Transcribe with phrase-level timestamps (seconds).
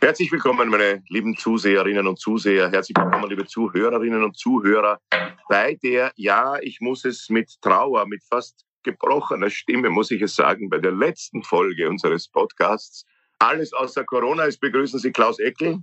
[0.00, 2.70] Herzlich willkommen, meine lieben Zuseherinnen und Zuseher.
[2.70, 5.00] Herzlich willkommen, liebe Zuhörerinnen und Zuhörer,
[5.48, 10.36] bei der, ja, ich muss es mit Trauer, mit fast gebrochener Stimme, muss ich es
[10.36, 13.04] sagen, bei der letzten Folge unseres Podcasts.
[13.40, 15.78] Alles außer Corona ist, begrüßen Sie Klaus Eckel.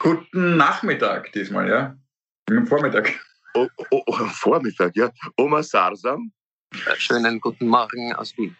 [0.00, 1.96] Guten Nachmittag diesmal, ja.
[2.48, 3.14] Im Vormittag.
[3.54, 5.08] Oh, oh, oh, Vormittag, ja.
[5.36, 6.32] Oma Sarsam.
[6.96, 8.56] Schönen guten Morgen aus Wien.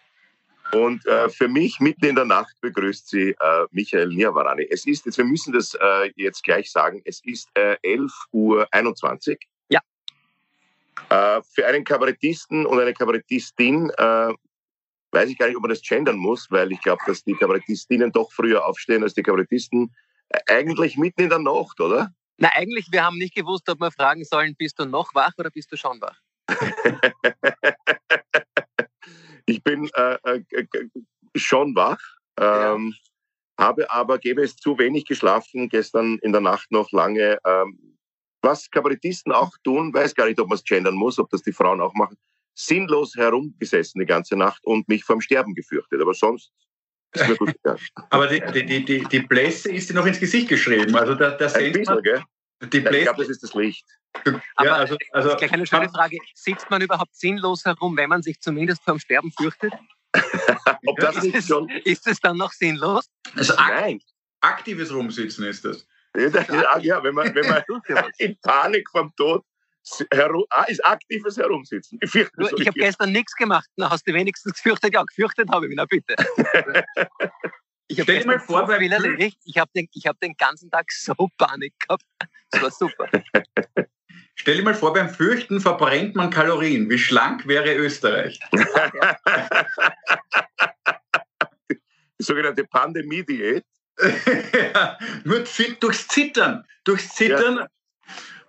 [0.73, 4.67] Und äh, für mich mitten in der Nacht begrüßt sie äh, Michael Niavarani.
[4.69, 9.37] Es ist jetzt, wir müssen das äh, jetzt gleich sagen, es ist äh, 11.21 Uhr.
[9.69, 9.81] Ja.
[11.09, 14.33] Äh, für einen Kabarettisten und eine Kabarettistin äh,
[15.11, 18.11] weiß ich gar nicht, ob man das gendern muss, weil ich glaube, dass die Kabarettistinnen
[18.11, 19.93] doch früher aufstehen als die Kabarettisten.
[20.29, 22.13] Äh, eigentlich mitten in der Nacht, oder?
[22.37, 25.49] Na, eigentlich, wir haben nicht gewusst, ob wir fragen sollen, bist du noch wach oder
[25.49, 26.17] bist du schon wach?
[29.45, 30.65] ich bin äh, äh,
[31.35, 32.01] schon wach,
[32.39, 32.95] ähm,
[33.57, 33.65] ja.
[33.65, 37.37] habe aber, gebe es zu wenig geschlafen, gestern in der Nacht noch lange.
[37.45, 37.97] Ähm,
[38.41, 41.53] was Kabarettisten auch tun, weiß gar nicht, ob man es gendern muss, ob das die
[41.53, 42.17] Frauen auch machen,
[42.55, 46.01] sinnlos herumgesessen die ganze Nacht und mich vom Sterben gefürchtet.
[46.01, 46.51] Aber sonst
[47.13, 47.85] ist mir gut gegangen.
[48.09, 50.95] aber die, die, die, die Blässe ist dir noch ins Gesicht geschrieben.
[50.95, 52.23] Also da, da Ein bisschen, gell?
[52.61, 53.85] Die ja, ich glaube, das ist das Licht.
[54.55, 56.17] Aber ja, also, also, gleich eine schöne Frage.
[56.35, 59.73] Sitzt man überhaupt sinnlos herum, wenn man sich zumindest vom Sterben fürchtet?
[60.85, 61.69] Ob das ist, es, schon...
[61.69, 63.09] ist es dann noch sinnlos?
[63.35, 63.99] Also Nein.
[64.41, 65.87] Aktives Rumsitzen ist das.
[66.15, 67.63] Ja, ja wenn man, wenn man
[68.17, 69.43] in Panik vom Tod
[70.11, 71.99] herum, ah, ist aktives Herumsitzen.
[72.01, 72.27] Ich, ich
[72.67, 73.67] habe gestern nichts gemacht.
[73.75, 74.93] Na, hast du wenigstens gefürchtet?
[74.93, 76.15] Ja, gefürchtet habe ich mich, na bitte.
[77.91, 78.73] Ich habe dir mal vor, so
[79.17, 82.05] ich, ich habe den, hab den ganzen Tag so Panik gehabt.
[82.49, 83.09] Das war super.
[84.35, 86.89] Stell dir mal vor, beim Fürchten verbrennt man Kalorien.
[86.89, 88.39] Wie schlank wäre Österreich?
[91.69, 93.65] Die sogenannte Pandemie-Diät.
[94.73, 95.43] ja, nur
[95.79, 96.65] durchs Zittern.
[96.85, 97.67] Durchs Zittern ja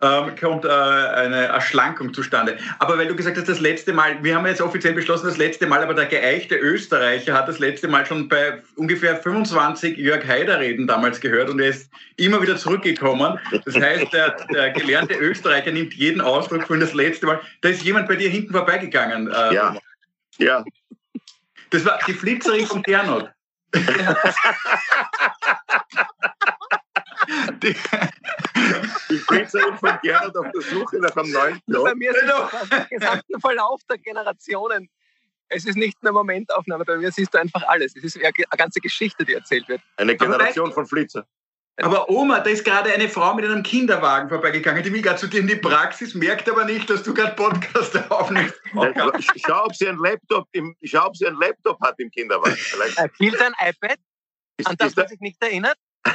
[0.02, 2.58] ähm, kommt äh, eine Erschlankung zustande.
[2.80, 5.66] Aber weil du gesagt hast, das letzte Mal, wir haben jetzt offiziell beschlossen, das letzte
[5.66, 10.88] Mal, aber der geeichte Österreicher hat das letzte Mal schon bei ungefähr 25 Jörg Haider-Reden
[10.88, 13.38] damals gehört und er ist immer wieder zurückgekommen.
[13.64, 17.40] Das heißt, der, der gelernte Österreicher nimmt jeden Ausdruck von das letzte Mal.
[17.60, 19.30] Da ist jemand bei dir hinten vorbeigegangen.
[19.30, 19.76] Äh, ja.
[20.38, 20.64] Ja.
[21.70, 23.30] Das war die Flitzerin von Gernot.
[27.62, 27.74] die,
[29.08, 31.84] die Prinzerin von Gernot auf der Suche nach einem neuen Job.
[31.84, 34.88] Bei mir ist der gesamte Verlauf der Generationen.
[35.48, 37.94] Es ist nicht eine Momentaufnahme, bei mir siehst du einfach alles.
[37.96, 39.82] Es ist eine ganze Geschichte, die erzählt wird.
[39.96, 41.26] Eine Generation von Flitzer.
[41.80, 44.82] Aber Oma, da ist gerade eine Frau mit einem Kinderwagen vorbeigegangen.
[44.82, 47.96] Die will gerade zu dir in die Praxis, merkt aber nicht, dass du gerade Podcast
[48.10, 48.54] aufnimmst.
[49.44, 52.56] schau, ob sie einen Laptop, im, schau, ob sie einen Laptop hat im Kinderwagen.
[52.56, 52.98] Vielleicht.
[52.98, 53.96] Er spielt ein iPad,
[54.64, 55.76] an das man sich nicht erinnert.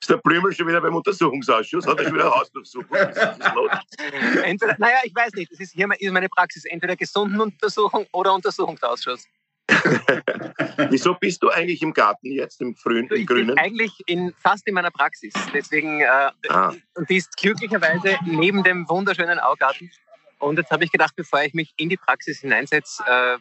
[0.00, 1.86] Ist der Blümel schon wieder beim Untersuchungsausschuss?
[1.86, 2.96] Hat er schon wieder Hausdurchsuchung?
[4.44, 5.50] Entweder, naja, ich weiß nicht.
[5.50, 6.64] Das ist hier meine Praxis.
[6.66, 9.26] Entweder Gesundenuntersuchung oder Untersuchungsausschuss.
[10.90, 13.48] Wieso bist du eigentlich im Garten jetzt, im Frühen, im ich Grünen?
[13.48, 15.32] Bin eigentlich in, fast in meiner Praxis.
[15.52, 16.74] Deswegen, äh, ah.
[16.94, 19.90] und die ist glücklicherweise neben dem wunderschönen Augarten.
[20.38, 23.38] Und jetzt habe ich gedacht, bevor ich mich in die Praxis hineinsetze, äh,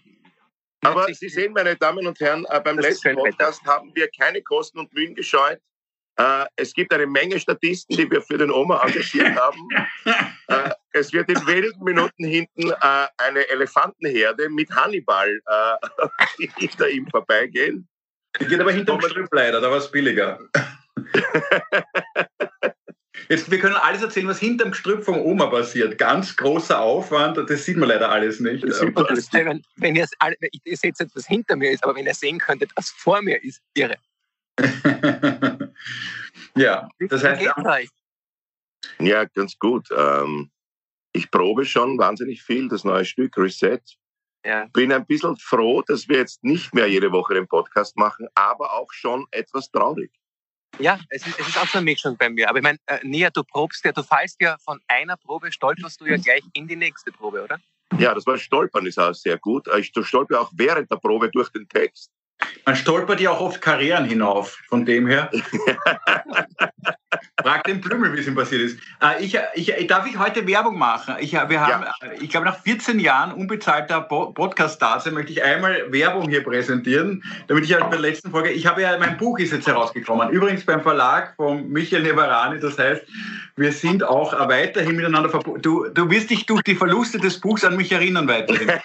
[0.82, 4.80] aber Sie sehen, meine Damen und Herren, äh, beim letzten Podcast haben wir keine Kosten
[4.80, 5.60] und Mühen gescheut.
[6.18, 9.60] Äh, es gibt eine Menge Statisten, die wir für den Oma engagiert haben.
[10.48, 15.42] äh, es wird in wenigen Minuten hinten äh, eine Elefantenherde mit Hannibal
[16.58, 17.88] hinter ihm vorbeigehen.
[18.40, 20.40] Die geht aber hinter dem Strüpp leider, da war es billiger.
[23.30, 25.98] Jetzt, wir können alles erzählen, was hinterm Gestrüpp vom Oma passiert.
[25.98, 28.64] Ganz großer Aufwand, das sieht man leider alles nicht.
[28.64, 30.06] Das das, wenn, wenn ihr,
[30.64, 33.44] ihr seht jetzt, was hinter mir ist, aber wenn ihr sehen könntet, was vor mir
[33.44, 33.96] ist, irre.
[36.56, 37.92] Ja, das heißt.
[39.00, 39.90] Ja, ganz gut.
[39.96, 40.52] Ähm,
[41.12, 43.80] ich probe schon wahnsinnig viel, das neue Stück Reset.
[44.46, 44.68] Ja.
[44.74, 48.74] Bin ein bisschen froh, dass wir jetzt nicht mehr jede Woche den Podcast machen, aber
[48.74, 50.12] auch schon etwas traurig.
[50.78, 52.50] Ja, es ist, es ist auch so eine Mischung bei mir.
[52.50, 56.02] Aber ich meine, äh, Nia, du probst ja, du fallst ja von einer Probe, stolperst
[56.02, 57.60] du ja gleich in die nächste Probe, oder?
[57.98, 59.68] Ja, das war Stolpern ist auch sehr gut.
[59.78, 62.12] Ich stolper auch während der Probe durch den Text.
[62.66, 65.32] Man stolpert ja auch oft Karrieren hinauf, von dem her.
[67.42, 68.80] Frag den Blümel, wie es ihm passiert ist.
[69.02, 71.16] Äh, ich, ich, darf ich heute Werbung machen?
[71.20, 71.94] Ich, wir haben, ja.
[72.20, 77.74] ich glaube, nach 14 Jahren unbezahlter Podcast-Stase möchte ich einmal Werbung hier präsentieren, damit ich
[77.74, 80.30] halt bei der letzten Folge, ich habe ja, mein Buch ist jetzt herausgekommen.
[80.30, 83.04] Übrigens beim Verlag von Michael Nevarani, das heißt,
[83.58, 85.62] wir sind auch weiterhin miteinander verbunden.
[85.62, 88.72] Du, du wirst dich durch die Verluste des Buchs an mich erinnern weiterhin.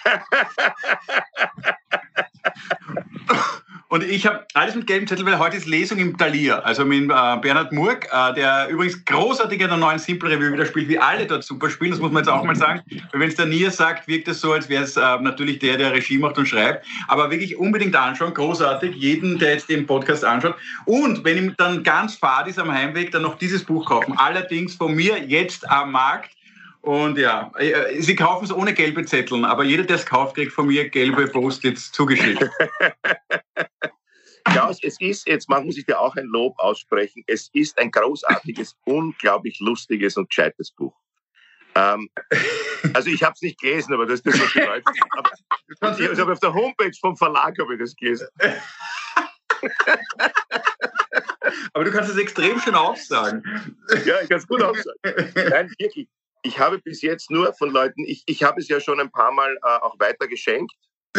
[3.91, 7.03] Und ich habe alles mit gelbem Zettel, weil heute ist Lesung im Thalia, also mit
[7.03, 10.97] äh, Bernhard Murk, äh, der übrigens großartig in der neuen Simple Review wieder spielt, wie
[10.97, 12.81] alle dort super spielen, das muss man jetzt auch mal sagen.
[13.11, 15.75] Weil wenn es der Nier sagt, wirkt es so, als wäre es äh, natürlich der,
[15.75, 16.85] der Regie macht und schreibt.
[17.09, 20.55] Aber wirklich unbedingt anschauen, großartig, jeden, der jetzt den Podcast anschaut.
[20.85, 24.13] Und wenn ihm dann ganz fad ist am Heimweg, dann noch dieses Buch kaufen.
[24.17, 26.31] Allerdings von mir jetzt am Markt
[26.81, 30.51] und ja, äh, sie kaufen es ohne gelbe Zetteln, aber jeder, der es kauft, kriegt
[30.51, 32.49] von mir gelbe Post-its zugeschickt.
[34.45, 38.75] Klaus, es ist, jetzt muss ich dir auch ein Lob aussprechen, es ist ein großartiges,
[38.85, 40.95] unglaublich lustiges und gescheites Buch.
[41.75, 42.09] Ähm,
[42.93, 44.83] also ich habe es nicht gelesen, aber das ist das, was die Leute...
[45.11, 45.31] Aber,
[45.99, 48.27] ich habe auf der Homepage vom Verlag habe ich das gelesen.
[51.73, 53.43] Aber du kannst es extrem schön aufsagen.
[54.05, 54.99] Ja, ich kann es gut aufsagen.
[55.35, 56.07] Nein, wirklich
[56.43, 59.31] ich habe bis jetzt nur von Leuten, ich, ich habe es ja schon ein paar
[59.31, 60.73] Mal äh, auch weiter geschenkt.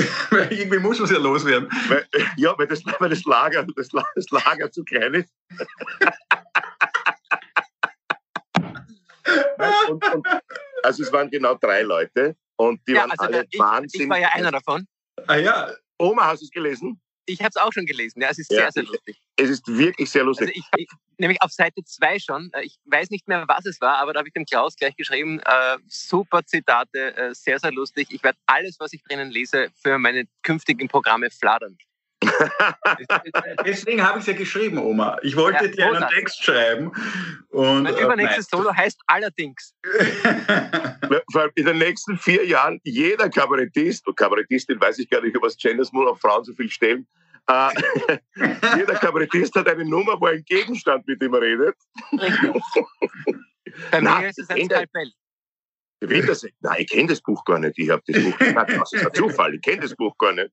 [0.51, 1.69] Irgendwie muss man es ja loswerden.
[1.89, 5.33] Weil, ja, weil das, weil das, Lager, das, das Lager zu klein ist.
[9.89, 10.27] und, und,
[10.83, 14.07] also es waren genau drei Leute und die ja, waren also alle ich, wahnsinnig.
[14.07, 14.87] Ich war ja einer davon.
[15.27, 15.71] Ah ja.
[15.99, 17.01] Oma, hast du es gelesen?
[17.27, 18.21] Ich habe es auch schon gelesen.
[18.21, 19.23] Ja, es ist ja, sehr, sehr lustig.
[19.37, 20.49] Es ist wirklich sehr lustig.
[20.49, 20.89] Also ich, ich,
[21.19, 22.51] nämlich auf Seite 2 schon.
[22.53, 24.97] Äh, ich weiß nicht mehr, was es war, aber da habe ich dem Klaus gleich
[24.97, 28.09] geschrieben, äh, super Zitate, äh, sehr, sehr lustig.
[28.11, 31.79] Ich werde alles, was ich drinnen lese, für meine künftigen Programme fladern.
[33.67, 35.17] Deswegen habe ich es ja geschrieben, Oma.
[35.23, 36.93] Ich wollte ja, dir einen Text schreiben.
[37.51, 39.75] Und, mein übernächstes äh, Solo heißt allerdings.
[41.33, 45.37] Vor allem in den nächsten vier Jahren jeder Kabarettist, und Kabarettistin weiß ich gar nicht,
[45.41, 47.07] was Genders muss auf Frauen so viel stellen,
[47.49, 47.71] äh,
[48.77, 51.77] jeder Kabarettist hat eine Nummer, wo ein Gegenstand mit ihm redet.
[53.91, 55.13] Bei mir ist es ein Skalpell.
[56.61, 57.79] Nein, ich kenne das Buch gar nicht.
[57.79, 58.57] Ich habe das Buch nicht.
[58.57, 59.55] Das ist ein Zufall.
[59.55, 60.51] Ich kenne das Buch gar nicht.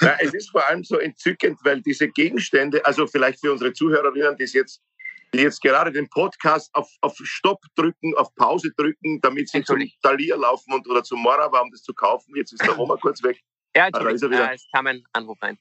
[0.00, 4.36] Na, es ist vor allem so entzückend, weil diese Gegenstände, also vielleicht für unsere Zuhörerinnen,
[4.36, 4.82] die jetzt,
[5.34, 9.78] die jetzt gerade den Podcast auf, auf Stopp drücken, auf Pause drücken, damit sie zum
[10.02, 12.34] Thalia laufen und, oder zum Morava, um das zu kaufen.
[12.36, 13.40] Jetzt ist der Roma kurz weg.
[13.76, 14.52] Ja, ah, ist er wieder.
[14.54, 15.58] es kam ein Anruf rein.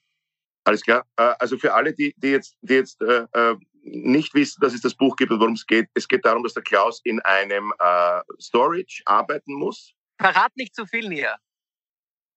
[0.66, 1.06] Alles klar.
[1.18, 4.82] Äh, also für alle, die, die jetzt, die jetzt äh, äh, nicht wissen, dass es
[4.82, 7.72] das Buch gibt und worum es geht, es geht darum, dass der Klaus in einem
[7.80, 9.94] äh, Storage arbeiten muss.
[10.20, 11.38] Verrat nicht zu viel näher.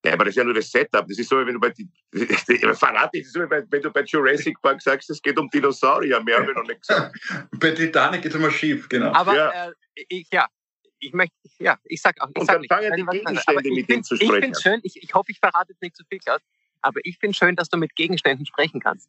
[0.04, 1.06] Ja, aber das ist ja nur das Setup.
[1.08, 1.72] Das ist so, wenn du bei,
[2.74, 6.50] verrat nicht, so, wenn du bei Jurassic Park sagst, es geht um Dinosaurier, mehr habe
[6.50, 7.16] ich noch nicht gesagt.
[7.52, 9.12] bei Titanic geht es immer schief, genau.
[9.12, 9.68] Aber ja.
[9.68, 9.72] Äh,
[10.08, 10.46] ich, ja,
[11.00, 12.28] ich möchte, ja, ich sag auch.
[12.30, 14.34] Ich und sag dann fangen die Gegenstände mit ihm zu sprechen.
[14.34, 16.40] Ich finde schön, ich, ich hoffe, ich verrate jetzt nicht zu viel, Klaus,
[16.80, 19.08] aber ich finde schön, dass du mit Gegenständen sprechen kannst.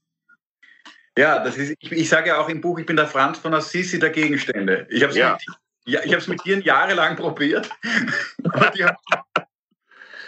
[1.17, 3.53] Ja, das ist, ich, ich sage ja auch im Buch, ich bin der Franz von
[3.53, 4.87] Assisi der Gegenstände.
[4.89, 5.33] Ich habe es ja.
[5.33, 5.43] mit,
[5.85, 7.69] ja, ich mit dir jahrelang probiert.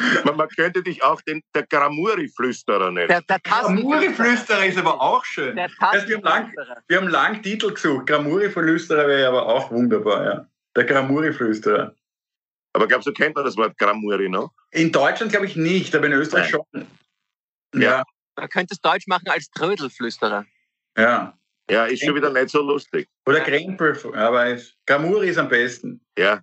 [0.26, 3.08] man, man, könnte dich auch den, der Gramuri-Flüsterer nennen.
[3.08, 5.56] Der, der Gramuri-Flüsterer ist aber auch schön.
[5.56, 6.54] wir, haben lang,
[6.88, 8.08] wir haben lang Titel gesucht.
[8.08, 10.48] Gramuri-Flüsterer wäre aber auch wunderbar, ja.
[10.76, 11.94] Der Gramuri-Flüsterer.
[12.74, 14.52] Aber glaubst du, kennt man das Wort Gramuri noch?
[14.72, 16.64] In Deutschland glaube ich nicht, aber in Österreich Nein.
[16.74, 16.88] schon.
[17.76, 17.82] Ja.
[17.82, 18.04] ja.
[18.38, 20.46] Man könnte es Deutsch machen als Trödelflüsterer.
[20.98, 21.38] Ja.
[21.70, 23.08] Ja, ist schon wieder nicht so lustig.
[23.26, 26.02] Oder Krempel, aber Gramuri ist am besten.
[26.18, 26.42] Ja.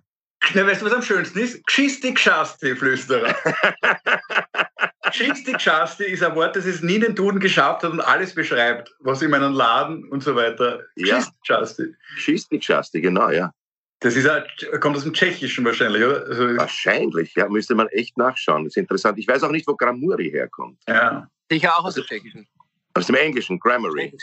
[0.53, 1.65] Na, weißt du, was am schönsten ist?
[1.67, 3.35] Gschisti Gschasti, Flüsterer.
[5.11, 8.33] Gschisti Gschasti ist ein Wort, das es nie in den Duden geschafft hat und alles
[8.33, 10.81] beschreibt, was in meinem Laden und so weiter.
[10.95, 11.95] Gschisti Gschasti.
[12.15, 13.51] Gschisti Gschasti, genau, ja.
[13.99, 14.43] Das ist ein,
[14.79, 16.25] kommt aus dem Tschechischen wahrscheinlich, oder?
[16.25, 18.63] Also wahrscheinlich, ja, müsste man echt nachschauen.
[18.63, 19.19] Das ist interessant.
[19.19, 20.79] Ich weiß auch nicht, wo Gramuri herkommt.
[20.87, 21.29] Ja.
[21.51, 22.47] Sicher auch aus dem Tschechischen.
[22.93, 24.13] Aus dem Englischen, Grammary.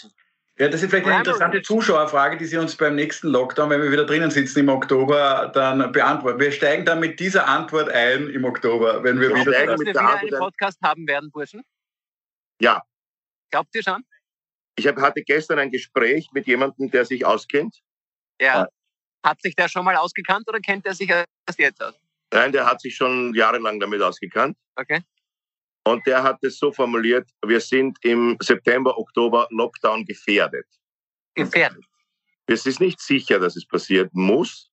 [0.58, 3.92] Ja, das ist vielleicht eine interessante Zuschauerfrage, die Sie uns beim nächsten Lockdown, wenn wir
[3.92, 6.40] wieder drinnen sitzen im Oktober, dann beantworten.
[6.40, 9.80] Wir steigen dann mit dieser Antwort ein im Oktober, wenn wir, wir wieder, steigen mit
[9.80, 11.62] wir wieder einen Podcast haben werden, Burschen.
[12.58, 12.82] Ja.
[13.50, 14.02] Glaubt ihr schon?
[14.76, 17.82] Ich hab, hatte gestern ein Gespräch mit jemandem, der sich auskennt.
[18.40, 18.66] Ja.
[19.22, 21.94] Hat sich der schon mal ausgekannt oder kennt er sich erst jetzt aus?
[22.32, 24.56] Nein, der hat sich schon jahrelang damit ausgekannt.
[24.76, 25.02] Okay.
[25.86, 30.66] Und der hat es so formuliert, wir sind im September, Oktober Lockdown gefährdet.
[31.36, 31.84] Gefährdet.
[32.46, 34.68] Es ist nicht sicher, dass es passieren muss,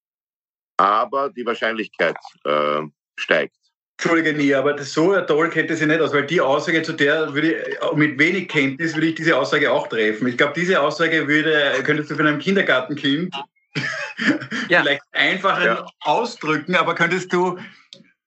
[0.78, 2.16] aber die Wahrscheinlichkeit
[2.46, 2.82] äh,
[3.16, 3.56] steigt.
[4.00, 7.32] Entschuldige nie, aber das, so toll kennt sie nicht aus, weil die Aussage, zu der
[7.32, 10.28] würde ich, mit wenig Kenntnis würde ich diese Aussage auch treffen.
[10.28, 13.36] Ich glaube, diese Aussage würde, könntest du von einem Kindergartenkind
[14.68, 14.82] ja.
[14.82, 15.88] vielleicht einfacher ja.
[16.02, 17.60] ausdrücken, aber könntest du,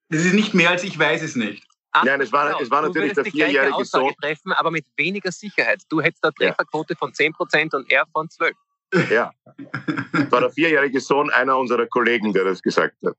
[0.08, 1.66] das ist nicht mehr als ich weiß es nicht.
[2.04, 4.14] Nein, es war, es war natürlich der vierjährige Sohn.
[4.20, 5.82] treffen, aber mit weniger Sicherheit.
[5.88, 6.98] Du hättest eine Trefferquote ja.
[6.98, 8.54] von 10% und er von 12%.
[9.10, 9.32] Ja,
[10.12, 13.16] es war der vierjährige Sohn einer unserer Kollegen, der das gesagt hat.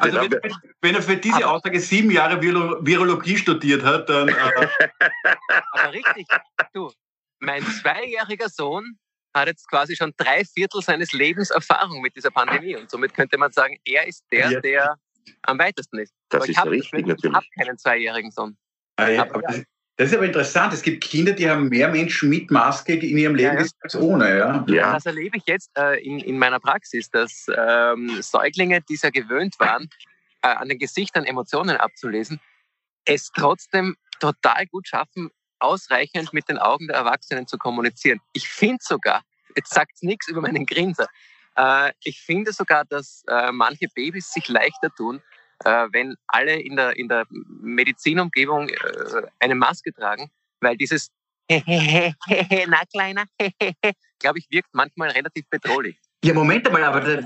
[0.00, 0.40] Also wenn,
[0.80, 4.28] wenn, er für diese Aussage sieben Jahre Virologie studiert hat, dann...
[4.28, 4.34] Äh
[5.72, 6.26] aber richtig,
[6.72, 6.90] du,
[7.38, 8.98] mein zweijähriger Sohn
[9.34, 13.38] hat jetzt quasi schon drei Viertel seines Lebens Erfahrung mit dieser Pandemie und somit könnte
[13.38, 14.96] man sagen, er ist der, der
[15.42, 16.12] am weitesten ist.
[16.28, 17.24] Das aber ist richtig, natürlich.
[17.24, 18.56] Ich habe keinen zweijährigen Sohn.
[18.96, 19.62] Ah, ja, aber das,
[19.96, 20.72] das, ist aber interessant.
[20.72, 23.70] Es gibt Kinder, die haben mehr Menschen mit Maske in ihrem Leben ja, ja.
[23.80, 24.38] als ohne.
[24.38, 24.64] Ja?
[24.68, 24.92] Ja.
[24.92, 29.58] Das erlebe ich jetzt äh, in, in meiner Praxis, dass ähm, Säuglinge, die sehr gewöhnt
[29.58, 29.88] waren,
[30.42, 32.40] äh, an den Gesichtern Emotionen abzulesen,
[33.04, 38.20] es trotzdem total gut schaffen, ausreichend mit den Augen der Erwachsenen zu kommunizieren.
[38.32, 39.22] Ich finde sogar,
[39.56, 41.06] jetzt sagt es nichts über meinen Grinser,
[41.56, 45.20] äh, ich finde sogar, dass äh, manche Babys sich leichter tun,
[45.64, 50.30] äh, wenn alle in der, in der Medizinumgebung äh, eine Maske tragen,
[50.60, 51.10] weil dieses
[51.50, 53.24] na kleiner,
[54.18, 55.98] glaube ich, wirkt manchmal relativ bedrohlich.
[56.24, 57.16] Ja, Moment einmal, aber du,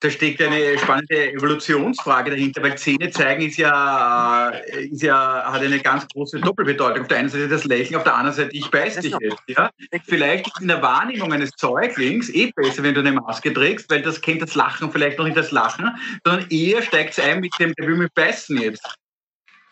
[0.00, 5.78] da steckt eine spannende Evolutionsfrage dahinter, weil Zähne zeigen ist ja, ist ja, hat eine
[5.78, 7.02] ganz große Doppelbedeutung.
[7.02, 9.42] Auf der einen Seite das Lächeln, auf der anderen Seite ich beiß dich jetzt.
[9.46, 9.70] Ja?
[10.06, 14.00] Vielleicht ist in der Wahrnehmung eines Säuglings eh besser, wenn du eine Maske trägst, weil
[14.00, 17.52] das kennt das Lachen vielleicht noch nicht das Lachen, sondern eher steigt es ein mit
[17.58, 18.96] dem, der will mich beißen jetzt.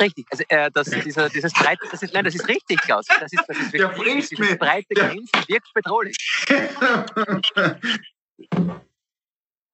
[0.01, 3.07] Richtig, also äh, das, dieser, dieses breite, das ist, nein, das ist richtig, Klaus.
[3.07, 6.17] Das ist, das ist wirklich, dieses breite Grinsen wirkt bedrohlich.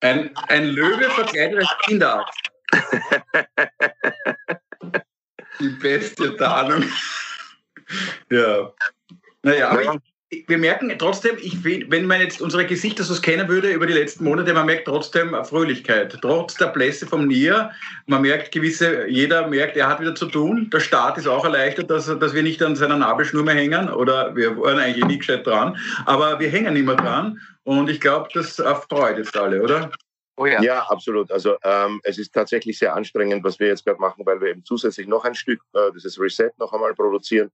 [0.04, 2.50] Ein, ein Löwe verkleidet als Kinderarzt.
[5.60, 6.84] Die beste Tarnung.
[8.30, 8.70] ja.
[9.42, 9.88] Naja, aber ich,
[10.46, 14.24] wir merken trotzdem, ich, wenn man jetzt unsere Gesichter so scannen würde über die letzten
[14.24, 16.16] Monate, man merkt trotzdem Fröhlichkeit.
[16.20, 17.70] Trotz der Blässe vom Nier,
[18.06, 20.70] man merkt gewisse, jeder merkt, er hat wieder zu tun.
[20.72, 24.34] Der Staat ist auch erleichtert, dass, dass wir nicht an seiner Nabelschnur mehr hängen oder
[24.34, 25.76] wir waren eigentlich nie gescheit dran,
[26.06, 29.90] aber wir hängen immer dran und ich glaube, das freut jetzt alle, oder?
[30.36, 30.60] Oh ja.
[30.62, 31.30] ja, absolut.
[31.30, 34.64] Also ähm, es ist tatsächlich sehr anstrengend, was wir jetzt gerade machen, weil wir eben
[34.64, 37.50] zusätzlich noch ein Stück, äh, dieses Reset noch einmal produzieren.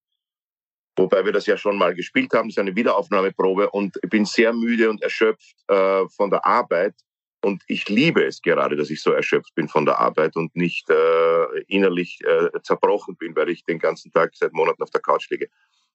[0.97, 4.25] Wobei wir das ja schon mal gespielt haben, das ist eine Wiederaufnahmeprobe und ich bin
[4.25, 6.95] sehr müde und erschöpft äh, von der Arbeit.
[7.43, 10.91] Und ich liebe es gerade, dass ich so erschöpft bin von der Arbeit und nicht
[10.91, 15.31] äh, innerlich äh, zerbrochen bin, weil ich den ganzen Tag seit Monaten auf der Couch
[15.31, 15.49] liege.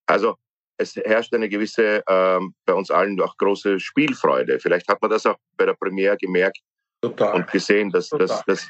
[0.07, 0.37] Also
[0.77, 4.59] es herrscht eine gewisse, ähm, bei uns allen auch große Spielfreude.
[4.59, 6.59] Vielleicht hat man das auch bei der Premiere gemerkt
[7.01, 7.35] Total.
[7.35, 8.67] und gesehen, dass, dass, dass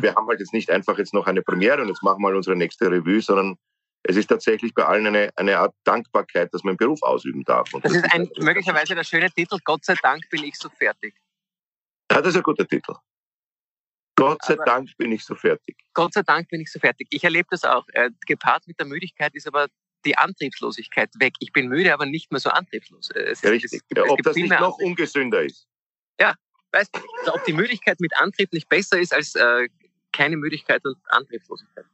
[0.00, 2.36] wir haben halt jetzt nicht einfach jetzt noch eine Premiere und jetzt machen wir mal
[2.36, 3.56] unsere nächste Revue, sondern
[4.08, 7.72] es ist tatsächlich bei allen eine, eine Art Dankbarkeit, dass man einen Beruf ausüben darf.
[7.74, 10.68] Und das, das ist ein, möglicherweise der schöne Titel, Gott sei Dank bin ich so
[10.68, 11.14] fertig.
[12.10, 12.94] Ja, das ist ein guter Titel.
[14.14, 15.76] Gott sei aber Dank bin ich so fertig.
[15.92, 17.08] Gott sei Dank bin ich so fertig.
[17.10, 17.84] Ich erlebe das auch.
[17.92, 19.66] Äh, gepaart mit der Müdigkeit ist aber
[20.04, 21.34] die Antriebslosigkeit weg.
[21.40, 23.10] Ich bin müde, aber nicht mehr so antriebslos.
[23.10, 23.72] Es, ja, richtig.
[23.72, 24.86] Es, es, ja, ob das nicht noch Antrieb.
[24.86, 25.66] ungesünder ist.
[26.20, 26.34] Ja,
[26.72, 29.68] weißt du, ob die Müdigkeit mit Antrieb nicht besser ist als äh,
[30.12, 31.84] keine Müdigkeit und Antriebslosigkeit.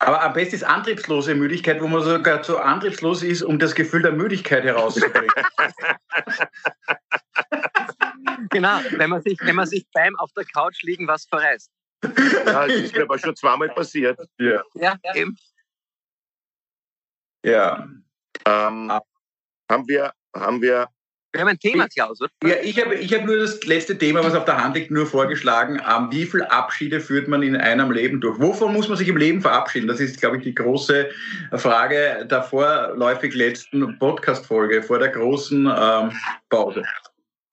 [0.00, 4.02] Aber am besten ist antriebslose Müdigkeit, wo man sogar so antriebslos ist, um das Gefühl
[4.02, 5.28] der Müdigkeit herauszubringen.
[8.50, 11.70] genau, wenn man, sich, wenn man sich beim auf der Couch liegen was verreißt.
[12.04, 14.20] Ja, das ist mir aber schon zweimal passiert.
[14.38, 15.36] Ja, ja eben.
[17.44, 17.88] Ja.
[18.46, 18.92] Ähm,
[19.70, 20.88] haben wir, haben wir
[21.32, 22.30] wir haben ein Thema, Klaus, oder?
[22.42, 25.06] Ja, ich habe ich hab nur das letzte Thema, was auf der Hand liegt, nur
[25.06, 25.80] vorgeschlagen.
[25.88, 28.40] Ähm, wie viele Abschiede führt man in einem Leben durch?
[28.40, 29.88] Wovon muss man sich im Leben verabschieden?
[29.88, 31.10] Das ist, glaube ich, die große
[31.52, 36.12] Frage der vorläufig letzten Podcast-Folge vor der großen ähm,
[36.48, 36.82] Pause.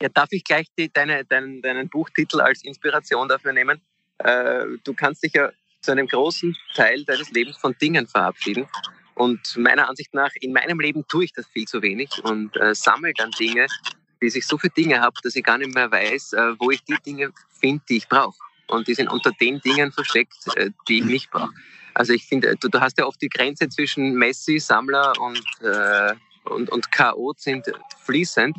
[0.02, 3.82] Ja, darf ich gleich die, deine, deinen, deinen Buchtitel als Inspiration dafür nehmen?
[4.20, 5.52] Äh, du kannst dich ja
[5.82, 8.68] zu einem großen Teil deines Lebens von Dingen verabschieden.
[9.16, 12.76] Und meiner Ansicht nach, in meinem Leben tue ich das viel zu wenig und äh,
[12.76, 13.68] sammle dann Dinge,
[14.20, 16.84] bis ich so viele Dinge habe, dass ich gar nicht mehr weiß, äh, wo ich
[16.84, 18.38] die Dinge finde, die ich brauche.
[18.68, 21.54] Und die sind unter den Dingen versteckt, äh, die ich nicht brauche.
[21.94, 26.14] Also ich finde, du, du, hast ja oft die Grenze zwischen Messi, Sammler und, äh,
[26.44, 27.34] und, und K.O.
[27.38, 27.72] sind
[28.04, 28.58] fließend.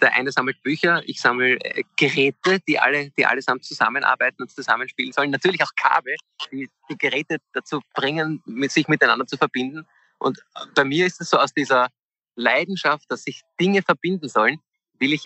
[0.00, 5.12] Der eine sammelt Bücher, ich sammle äh, Geräte, die alle, die allesamt zusammenarbeiten und zusammenspielen
[5.12, 5.30] sollen.
[5.30, 6.16] Natürlich auch Kabel,
[6.50, 9.86] die die Geräte dazu bringen, sich miteinander zu verbinden.
[10.18, 10.38] Und
[10.74, 11.88] bei mir ist es so aus dieser
[12.36, 14.58] Leidenschaft, dass sich Dinge verbinden sollen,
[14.98, 15.24] will ich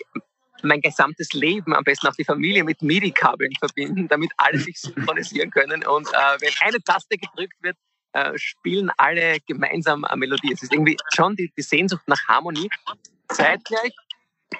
[0.63, 5.51] mein gesamtes Leben, am besten auch die Familie mit MIDI-Kabeln verbinden, damit alle sich synchronisieren
[5.51, 5.85] können.
[5.85, 7.77] Und äh, wenn eine Taste gedrückt wird,
[8.13, 10.53] äh, spielen alle gemeinsam eine Melodie.
[10.53, 12.69] Es ist irgendwie schon die, die Sehnsucht nach Harmonie.
[13.27, 13.93] Zeitgleich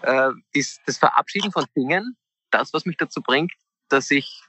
[0.01, 2.17] äh, ist das Verabschieden von Dingen
[2.51, 3.51] das, was mich dazu bringt,
[3.89, 4.41] dass ich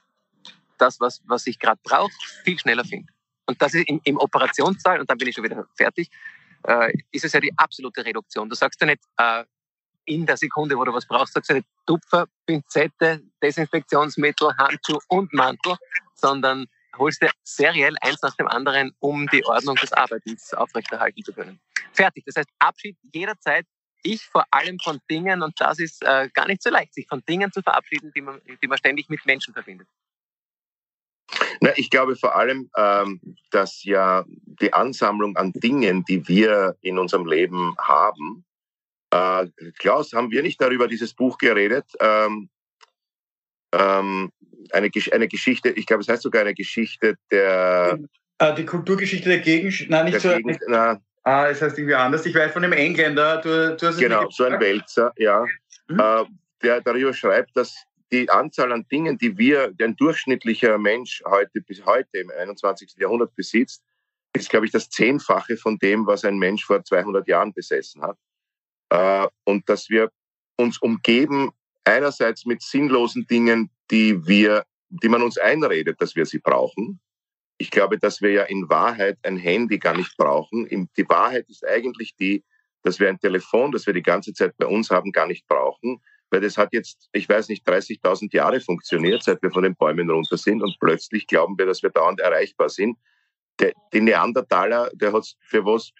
[0.77, 2.11] das, was, was ich gerade brauche,
[2.43, 3.11] viel schneller finde.
[3.45, 6.09] Und das ist im, im Operationssaal, und dann bin ich schon wieder fertig,
[6.63, 8.49] äh, ist es ja die absolute Reduktion.
[8.49, 9.43] Du sagst ja nicht äh,
[10.05, 15.33] in der Sekunde, wo du was brauchst, sagst du nicht Tupfer, Pinzette, Desinfektionsmittel, Handschuh und
[15.33, 15.75] Mantel,
[16.15, 16.67] sondern
[16.97, 21.59] holst dir seriell eins nach dem anderen, um die Ordnung des Arbeitens aufrechterhalten zu können.
[21.93, 22.25] Fertig.
[22.25, 23.65] Das heißt, Abschied jederzeit
[24.03, 27.23] ich vor allem von Dingen, und das ist äh, gar nicht so leicht, sich von
[27.27, 29.87] Dingen zu verabschieden, die man, die man ständig mit Menschen verbindet.
[31.59, 33.19] Na, ich glaube vor allem, ähm,
[33.51, 38.45] dass ja die Ansammlung an Dingen, die wir in unserem Leben haben,
[39.11, 41.85] äh, Klaus, haben wir nicht darüber dieses Buch geredet?
[41.99, 42.49] Ähm,
[43.73, 44.31] ähm,
[44.71, 47.99] eine, eine Geschichte, ich glaube, es heißt sogar eine Geschichte der.
[48.39, 50.29] Äh, die Kulturgeschichte der Gegend, nein, nicht so.
[50.29, 52.25] Gegend, na, Ah, es heißt irgendwie anders.
[52.25, 53.41] Ich weiß von dem Engländer.
[53.41, 55.45] Du, du hast genau, so ein Wälzer, ja,
[55.89, 55.99] mhm.
[55.99, 56.23] äh,
[56.63, 57.75] der darüber schreibt, dass
[58.13, 62.95] die Anzahl an Dingen, die wir, die ein durchschnittlicher Mensch heute bis heute im 21.
[62.97, 63.83] Jahrhundert besitzt,
[64.33, 68.17] ist, glaube ich, das Zehnfache von dem, was ein Mensch vor 200 Jahren besessen hat.
[68.89, 70.09] Äh, und dass wir
[70.55, 71.51] uns umgeben
[71.83, 77.01] einerseits mit sinnlosen Dingen, die wir, die man uns einredet, dass wir sie brauchen,
[77.57, 80.67] ich glaube, dass wir ja in Wahrheit ein Handy gar nicht brauchen.
[80.97, 82.43] Die Wahrheit ist eigentlich die,
[82.83, 85.99] dass wir ein Telefon, das wir die ganze Zeit bei uns haben, gar nicht brauchen,
[86.29, 90.09] weil das hat jetzt, ich weiß nicht, 30.000 Jahre funktioniert, seit wir von den Bäumen
[90.09, 92.97] runter sind und plötzlich glauben wir, dass wir dauernd erreichbar sind.
[93.59, 95.91] Der, die Neandertaler, der hat für was,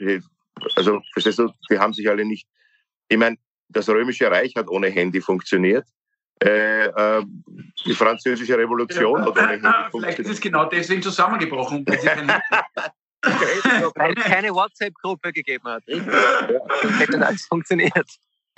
[0.75, 2.47] also verstehst du, die haben sich alle nicht,
[3.09, 3.37] ich meine,
[3.69, 5.87] das Römische Reich hat ohne Handy funktioniert.
[6.43, 7.23] Äh, äh,
[7.85, 11.85] die französische Revolution ja, oder ja, Vielleicht ist es genau deswegen zusammengebrochen.
[11.85, 15.83] Weil es keine WhatsApp-Gruppe gegeben hat.
[15.87, 18.07] Hätte alles funktioniert.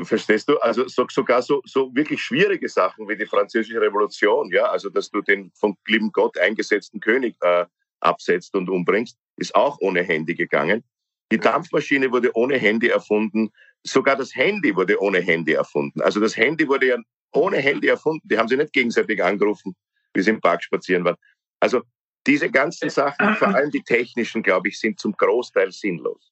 [0.01, 0.57] Verstehst du?
[0.59, 5.09] Also so, sogar so, so wirklich schwierige Sachen wie die französische Revolution, ja, also dass
[5.09, 7.65] du den vom lieben Gott eingesetzten König äh,
[7.99, 10.83] absetzt und umbringst, ist auch ohne Handy gegangen.
[11.31, 13.51] Die Dampfmaschine wurde ohne Handy erfunden.
[13.83, 16.01] Sogar das Handy wurde ohne Handy erfunden.
[16.01, 16.97] Also das Handy wurde ja
[17.31, 18.27] ohne Handy erfunden.
[18.27, 19.75] Die haben sie nicht gegenseitig angerufen,
[20.13, 21.17] wie sie im Park spazieren waren.
[21.59, 21.81] Also
[22.27, 26.31] diese ganzen Sachen, vor allem die technischen, glaube ich, sind zum Großteil sinnlos.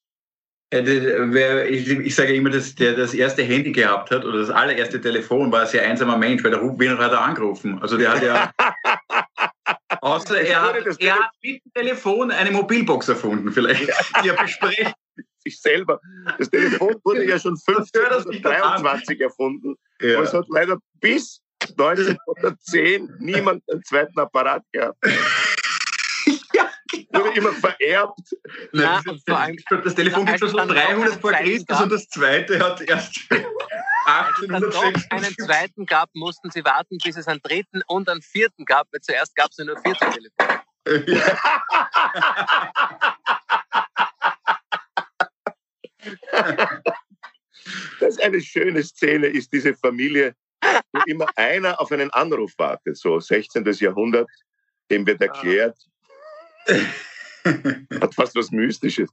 [0.70, 5.62] Ich sage immer, dass der das erste Handy gehabt hat oder das allererste Telefon war
[5.62, 7.78] ein sehr einsamer Mensch, weil der Rufwiener hat er angerufen.
[7.80, 8.52] Also der hat ja
[10.00, 13.88] Außer er hat, er hat mit dem Telefon eine Mobilbox erfunden, vielleicht.
[14.24, 14.34] Ja.
[14.42, 14.92] besprechen
[15.38, 16.00] sich selber.
[16.38, 19.76] Das Telefon wurde ja schon 1523 erfunden.
[20.00, 20.18] Ja.
[20.18, 24.98] Und es hat leider bis 1910 niemand einen zweiten Apparat gehabt.
[26.54, 27.24] ja, genau.
[27.24, 28.20] Wurde immer vererbt.
[28.72, 29.02] Nein,
[29.68, 33.18] das, das Telefon gibt schon so 300 vor Christus und das zweite hat erst
[34.06, 35.06] 1806.
[35.10, 38.64] Wenn es einen zweiten gab, mussten sie warten, bis es einen dritten und einen vierten
[38.64, 40.62] gab, weil zuerst gab es ja nur 14 Telefone.
[41.06, 41.38] Ja.
[48.00, 50.34] Das ist eine schöne Szene, ist diese Familie,
[50.92, 52.96] wo immer einer auf einen Anruf wartet.
[52.96, 53.64] So 16.
[53.64, 54.28] Jahrhundert,
[54.90, 55.76] dem wird erklärt,
[58.00, 59.10] hat fast was Mystisches.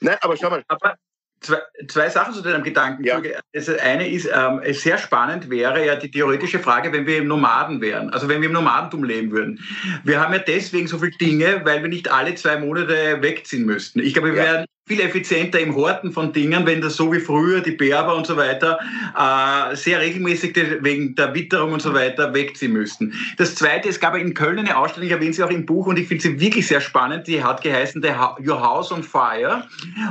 [0.00, 0.64] Nein, aber schau mal.
[0.68, 0.96] Aber
[1.40, 3.04] Zwei, zwei Sachen zu deinem Gedanken.
[3.04, 3.22] Ja.
[3.52, 7.80] Das eine ist, ähm, sehr spannend wäre ja die theoretische Frage, wenn wir im Nomaden
[7.80, 9.60] wären, also wenn wir im Nomadentum leben würden.
[10.02, 14.00] Wir haben ja deswegen so viele Dinge, weil wir nicht alle zwei Monate wegziehen müssten.
[14.00, 14.52] Ich glaube, wir ja.
[14.52, 18.26] wären viel effizienter im Horten von Dingen, wenn das so wie früher die Berber und
[18.26, 18.78] so weiter
[19.16, 23.12] äh, sehr regelmäßig wegen der Witterung und so weiter wegziehen müssten.
[23.36, 25.98] Das Zweite, es gab in Köln eine Ausstellung, ich erwähne sie auch im Buch und
[25.98, 28.02] ich finde sie wirklich sehr spannend, die hat geheißen
[28.44, 29.64] Your House on Fire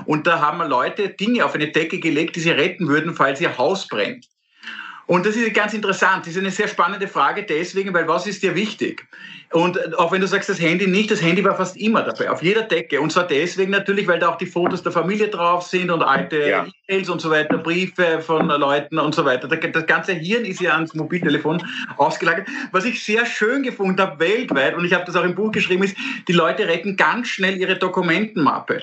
[0.05, 3.57] und da haben Leute Dinge auf eine Decke gelegt, die sie retten würden, falls ihr
[3.57, 4.27] Haus brennt.
[5.07, 6.25] Und das ist ganz interessant.
[6.25, 9.07] Das ist eine sehr spannende Frage deswegen, weil was ist dir wichtig?
[9.53, 12.43] Und auch wenn du sagst, das Handy nicht, das Handy war fast immer dabei, auf
[12.43, 12.99] jeder Decke.
[12.99, 16.49] Und zwar deswegen natürlich, weil da auch die Fotos der Familie drauf sind und alte
[16.49, 16.67] ja.
[16.89, 19.47] E-Mails und so weiter, Briefe von Leuten und so weiter.
[19.47, 21.63] Das ganze Hirn ist ja ans Mobiltelefon
[21.95, 22.47] ausgelagert.
[22.73, 25.83] Was ich sehr schön gefunden habe weltweit, und ich habe das auch im Buch geschrieben,
[25.83, 25.95] ist,
[26.27, 28.81] die Leute retten ganz schnell ihre Dokumentenmappe.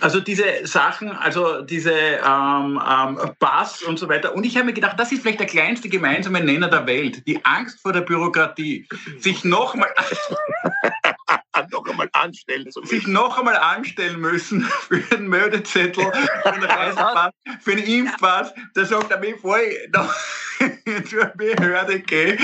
[0.00, 4.34] Also diese Sachen, also diese ähm, ähm, Pass und so weiter.
[4.34, 7.26] Und ich habe mir gedacht, das ist vielleicht der kleinste gemeinsame Nenner der Welt.
[7.26, 8.86] Die Angst vor der Bürokratie.
[9.20, 9.88] Sich nochmal
[11.70, 12.94] noch einmal anstellen zu müssen.
[12.94, 16.04] Sich noch einmal anstellen müssen für einen Meldezettel,
[16.42, 18.54] für einen Reisepass, für einen Impfpass.
[18.74, 20.14] Da sagt er, bevor ich noch
[21.08, 22.38] zur Behörde gehe,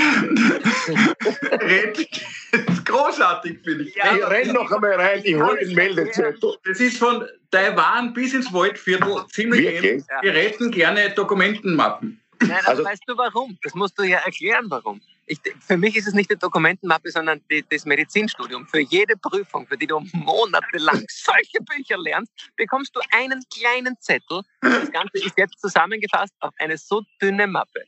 [1.23, 3.95] das ist großartig, finde ich.
[3.95, 6.57] Ja, ich renn noch einmal rein, ich hole den Meldezettel.
[6.65, 10.05] Das ist von Taiwan bis ins Waldviertel ziemlich ähnlich.
[10.21, 12.21] Wir retten gerne Dokumentenmappen.
[12.41, 13.59] Nein, aber also, weißt du warum?
[13.63, 15.01] Das musst du ja erklären, warum.
[15.27, 18.67] Ich, für mich ist es nicht die Dokumentenmappe, sondern die, das Medizinstudium.
[18.67, 24.43] Für jede Prüfung, für die du monatelang solche Bücher lernst, bekommst du einen kleinen Zettel.
[24.61, 27.85] Das Ganze ist jetzt zusammengefasst auf eine so dünne Mappe.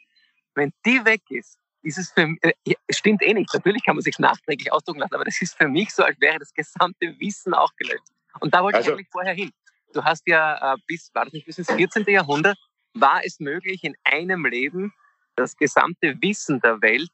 [0.55, 3.53] Wenn die weg ist, ist es für mich, äh, stimmt eh nicht.
[3.53, 6.39] Natürlich kann man sich nachträglich ausdrucken lassen, aber das ist für mich so, als wäre
[6.39, 8.09] das gesamte Wissen auch gelöscht.
[8.41, 9.51] Und da wollte also, ich eigentlich vorher hin.
[9.93, 12.05] Du hast ja äh, bis, war das nicht bis ins 14.
[12.07, 12.59] Jahrhundert,
[12.95, 14.93] war es möglich, in einem Leben
[15.37, 17.11] das gesamte Wissen der Welt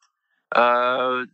[0.50, 1.26] äh,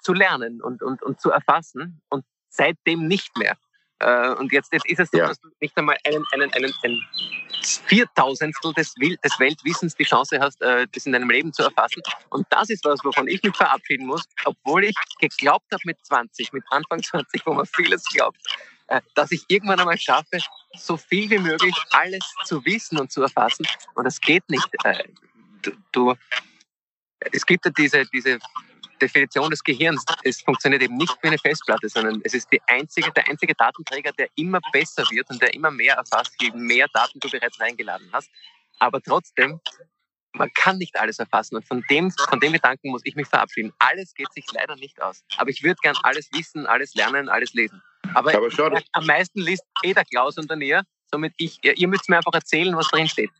[0.00, 3.56] zu lernen und, und, und zu erfassen und seitdem nicht mehr.
[4.00, 5.28] Äh, und jetzt, jetzt ist es so, ja.
[5.28, 7.02] dass du nicht einmal einen, einen, einen, ein
[7.62, 12.02] Viertausendstel des, des Weltwissens die Chance hast, äh, das in deinem Leben zu erfassen.
[12.30, 16.52] Und das ist was, wovon ich mich verabschieden muss, obwohl ich geglaubt habe mit 20,
[16.52, 18.38] mit Anfang 20, wo man vieles glaubt,
[18.86, 20.38] äh, dass ich irgendwann einmal schaffe,
[20.76, 23.66] so viel wie möglich alles zu wissen und zu erfassen.
[23.94, 24.68] Und das geht nicht.
[24.84, 25.08] Äh,
[25.62, 26.14] du, du
[27.32, 28.38] es gibt ja diese, diese
[29.00, 30.04] Definition des Gehirns.
[30.24, 34.12] Es funktioniert eben nicht wie eine Festplatte, sondern es ist die einzige, der einzige Datenträger,
[34.12, 38.08] der immer besser wird und der immer mehr erfasst, je mehr Daten du bereits reingeladen
[38.12, 38.30] hast.
[38.78, 39.60] Aber trotzdem,
[40.32, 41.56] man kann nicht alles erfassen.
[41.56, 43.72] Und von dem, von dem Gedanken muss ich mich verabschieden.
[43.78, 45.24] Alles geht sich leider nicht aus.
[45.36, 47.82] Aber ich würde gern alles wissen, alles lernen, alles lesen.
[48.14, 48.78] Aber, Aber schon.
[48.92, 50.82] am meisten liest eh der Klaus und der Näher.
[51.10, 53.30] Somit ich, ihr müsst mir einfach erzählen, was drin steht.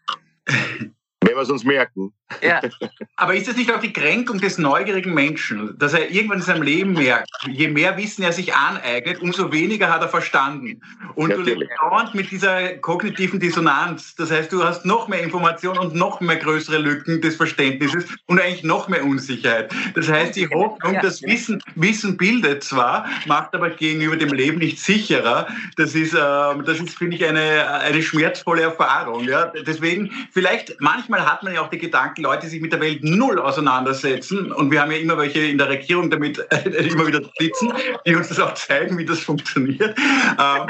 [0.46, 2.14] Wenn wir es uns merken.
[2.42, 2.60] Ja.
[3.16, 6.62] Aber ist das nicht auch die Kränkung des neugierigen Menschen, dass er irgendwann in seinem
[6.62, 10.80] Leben merkt, je mehr Wissen er sich aneignet, umso weniger hat er verstanden.
[11.14, 11.54] Und Natürlich.
[11.54, 14.14] du lebst dauernd mit dieser kognitiven Dissonanz.
[14.14, 18.40] Das heißt, du hast noch mehr Informationen und noch mehr größere Lücken des Verständnisses und
[18.40, 19.72] eigentlich noch mehr Unsicherheit.
[19.94, 24.78] Das heißt, die Hoffnung, dass Wissen, Wissen bildet zwar, macht aber gegenüber dem Leben nicht
[24.78, 25.48] sicherer.
[25.76, 29.24] Das ist, äh, das ist finde ich, eine, eine schmerzvolle Erfahrung.
[29.24, 29.46] Ja?
[29.66, 33.02] Deswegen vielleicht manchmal hat man ja auch die Gedanken, Leute, die sich mit der Welt
[33.02, 34.52] null auseinandersetzen.
[34.52, 37.72] Und wir haben ja immer welche in der Regierung damit äh, immer wieder sitzen,
[38.07, 39.98] die uns das auch zeigen, wie das funktioniert.
[40.38, 40.66] Ähm,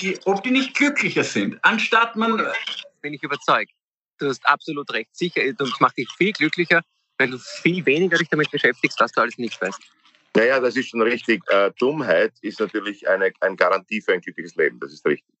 [0.00, 2.46] die, ob die nicht glücklicher sind, anstatt man.
[3.02, 3.70] Bin ich überzeugt.
[4.18, 5.14] Du hast absolut recht.
[5.14, 6.82] Sicher, das macht dich viel glücklicher,
[7.18, 9.80] wenn du viel weniger dich damit beschäftigst, was du alles nicht weißt.
[10.36, 11.42] Naja, das ist schon richtig.
[11.48, 14.80] Äh, Dummheit ist natürlich eine, eine Garantie für ein glückliches Leben.
[14.80, 15.34] Das ist richtig.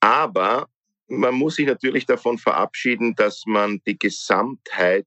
[0.00, 0.68] Aber
[1.10, 5.06] man muss sich natürlich davon verabschieden, dass man die Gesamtheit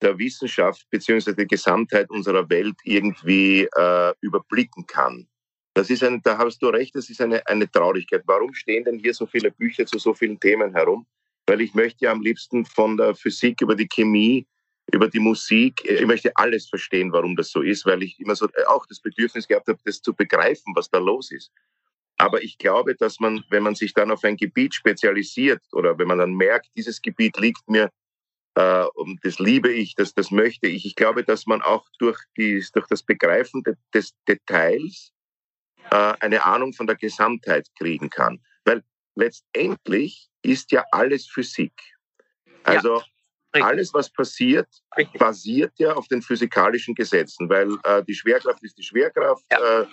[0.00, 5.26] der Wissenschaft beziehungsweise die Gesamtheit unserer Welt irgendwie äh, überblicken kann.
[5.74, 8.22] Das ist ein, da hast du recht, das ist eine, eine Traurigkeit.
[8.26, 11.06] Warum stehen denn hier so viele Bücher zu so vielen Themen herum?
[11.46, 14.46] Weil ich möchte ja am liebsten von der Physik über die Chemie,
[14.92, 18.48] über die Musik, ich möchte alles verstehen, warum das so ist, weil ich immer so
[18.68, 21.50] auch das Bedürfnis gehabt habe, das zu begreifen, was da los ist.
[22.18, 26.08] Aber ich glaube, dass man, wenn man sich dann auf ein Gebiet spezialisiert oder wenn
[26.08, 27.90] man dann merkt, dieses Gebiet liegt mir,
[28.54, 32.20] äh, und das liebe ich, das, das möchte ich, ich glaube, dass man auch durch,
[32.36, 35.12] die, durch das Begreifen de, des Details
[35.90, 38.40] äh, eine Ahnung von der Gesamtheit kriegen kann.
[38.64, 38.82] Weil
[39.14, 41.72] letztendlich ist ja alles Physik.
[42.64, 43.04] Also ja.
[43.62, 45.18] Alles, was passiert, Richtig.
[45.18, 49.82] basiert ja auf den physikalischen Gesetzen, weil äh, die Schwerkraft ist die Schwerkraft, ja.
[49.82, 49.86] äh,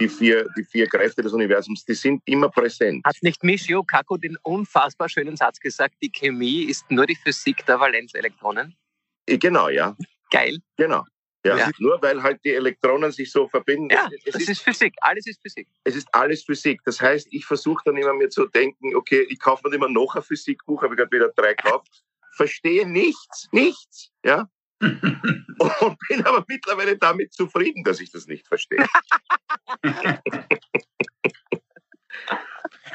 [0.00, 3.04] die, vier, die vier Kräfte des Universums, die sind immer präsent.
[3.04, 7.64] Hat nicht Michio Kaku den unfassbar schönen Satz gesagt, die Chemie ist nur die Physik
[7.66, 8.76] der Valenzelektronen?
[9.26, 9.96] Äh, genau, ja.
[10.30, 10.58] Geil.
[10.76, 11.04] Genau.
[11.46, 11.70] Ja, ja.
[11.78, 13.90] Nur weil halt die Elektronen sich so verbinden.
[13.90, 14.94] Ja, es, es das ist, ist, Physik.
[15.00, 15.68] Alles ist Physik.
[15.84, 16.80] Es ist alles Physik.
[16.84, 20.16] Das heißt, ich versuche dann immer mir zu denken, okay, ich kaufe mir immer noch
[20.16, 22.02] ein Physikbuch, habe ich gerade wieder drei gekauft
[22.38, 24.48] verstehe nichts, nichts, ja.
[24.80, 28.86] und bin aber mittlerweile damit zufrieden, dass ich das nicht verstehe.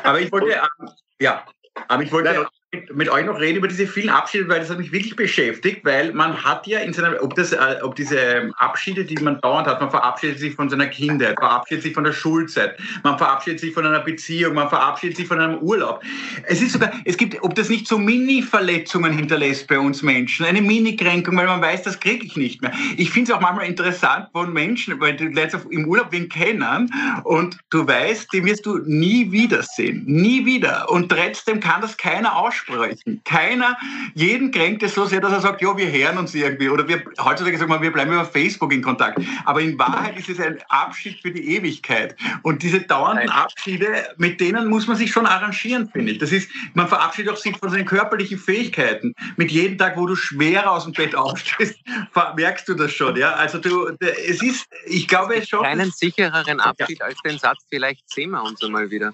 [0.03, 1.45] aber ich wollte, ähm, ja,
[1.89, 2.49] aber ich wollte ja,
[2.93, 6.13] mit, euch noch reden über diese vielen Abschiede, weil das hat mich wirklich beschäftigt, weil
[6.13, 9.79] man hat ja in seiner, ob, das, äh, ob diese Abschiede, die man dauernd hat,
[9.79, 13.85] man verabschiedet sich von seiner Kindheit, verabschiedet sich von der Schulzeit, man verabschiedet sich von
[13.85, 16.01] einer Beziehung, man verabschiedet sich von einem Urlaub.
[16.47, 20.61] Es ist sogar, es gibt, ob das nicht so Mini-Verletzungen hinterlässt bei uns Menschen, eine
[20.61, 22.71] Mini-Kränkung, weil man weiß, das kriege ich nicht mehr.
[22.97, 26.91] Ich finde es auch manchmal interessant von Menschen, weil du lernst im Urlaub wen kennen
[27.23, 30.89] und du weißt, den wirst du nie wiedersehen, nie wieder.
[30.89, 33.21] Und trotzdem kann das keiner aussprechen aussprechen.
[33.23, 33.77] Keiner,
[34.13, 36.69] jeden kränkt es so sehr, dass er sagt, ja, wir hören uns irgendwie.
[36.69, 39.19] Oder wir, heutzutage sagt man, wir bleiben über Facebook in Kontakt.
[39.45, 42.15] Aber in Wahrheit ist es ein Abschied für die Ewigkeit.
[42.41, 46.19] Und diese dauernden Abschiede, mit denen muss man sich schon arrangieren, finde ich.
[46.19, 49.13] Das ist, man verabschiedet auch sich von seinen körperlichen Fähigkeiten.
[49.37, 51.79] Mit jedem Tag, wo du schwerer aus dem Bett aufstehst,
[52.35, 53.33] merkst du das schon, ja.
[53.33, 55.63] Also du, es ist, ich glaube es schon.
[55.63, 59.13] Keinen sichereren Abschied als den Satz, vielleicht sehen wir uns einmal wieder.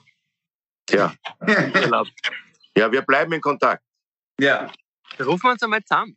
[0.90, 1.14] Ja.
[2.78, 3.84] Ja, wir bleiben in Kontakt.
[4.40, 4.72] Ja.
[5.20, 6.16] Rufen wir uns einmal zusammen.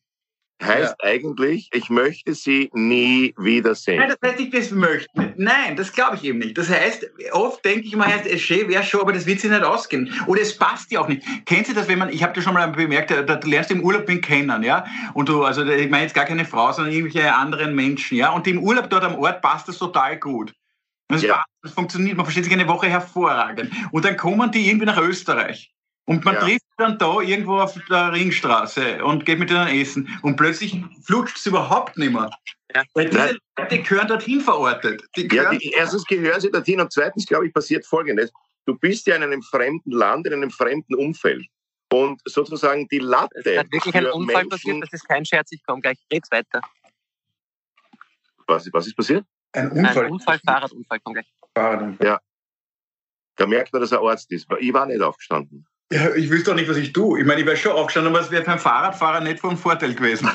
[0.63, 1.09] Heißt ja.
[1.09, 3.99] eigentlich, ich möchte sie nie wiedersehen.
[3.99, 5.35] Nein, das heißt nicht, das möchte.
[5.37, 6.57] Nein, das glaube ich eben nicht.
[6.57, 9.65] Das heißt, oft denke ich mal, heißt, es wäre schon, aber das wird sich nicht
[9.65, 10.15] ausgehen.
[10.27, 11.27] Oder es passt ja auch nicht.
[11.47, 13.75] Kennst du das, wenn man, ich habe das schon mal bemerkt, da, da lernst du
[13.75, 14.85] im Urlaub wen kennen, ja?
[15.15, 18.31] Und du, also ich meine jetzt gar keine Frau, sondern irgendwelche anderen Menschen, ja?
[18.31, 20.55] Und im Urlaub dort am Ort passt das total gut.
[21.09, 21.43] Das, ja.
[21.63, 23.73] das funktioniert, man versteht sich eine Woche hervorragend.
[23.91, 25.73] Und dann kommen die irgendwie nach Österreich.
[26.13, 26.41] Und man ja.
[26.43, 30.07] trifft dann da irgendwo auf der Ringstraße und geht mit denen essen.
[30.21, 32.31] Und plötzlich flutscht es überhaupt nicht mehr.
[32.75, 32.83] Ja.
[32.93, 35.03] Weil diese Leute gehören dorthin verortet.
[35.17, 38.31] Die ja, die, erstens gehören sie dorthin und zweitens, glaube ich, passiert Folgendes.
[38.67, 41.47] Du bist ja in einem fremden Land, in einem fremden Umfeld.
[41.91, 43.41] Und sozusagen die Latte.
[43.43, 46.31] Es hat wirklich ein Unfall Menschen, passiert, das ist kein Scherz, ich komme gleich, red's
[46.31, 46.61] weiter.
[48.47, 49.25] Was, was ist passiert?
[49.53, 50.05] Ein Unfall.
[50.05, 51.33] Ein Unfall, Fahrradunfall, komm gleich.
[51.55, 52.07] Fahrradunfall.
[52.07, 52.21] Ja.
[53.37, 54.47] Da merkt man, dass er Arzt ist.
[54.61, 55.67] Ich war nicht aufgestanden.
[55.91, 57.21] Ja, ich wüsste doch nicht, was ich tue.
[57.21, 60.29] Ich meine, ich wäre schon aufgestanden, aber es wäre beim Fahrradfahrer nicht vom Vorteil gewesen.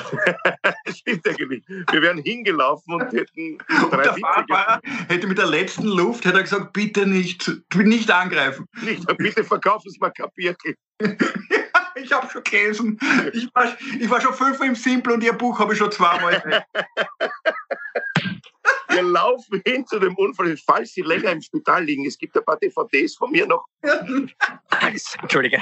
[0.88, 1.64] Stimmt eigentlich.
[1.66, 3.58] Wir wären hingelaufen und hätten.
[3.90, 8.66] Und der Fahrradfahrer hätte mit der letzten Luft hätte er gesagt, bitte nicht, nicht angreifen.
[8.82, 10.76] Nicht, bitte verkaufen Sie mal Kapierkel.
[11.96, 12.98] ich habe schon gelesen.
[13.32, 16.64] Ich war, ich war schon fünfmal im Simple und Ihr Buch habe ich schon zweimal.
[18.98, 22.04] Wir laufen hin zu dem Unfall, falls Sie länger im Spital liegen.
[22.04, 23.64] Es gibt ein paar DVDs von mir noch.
[25.22, 25.60] Entschuldige.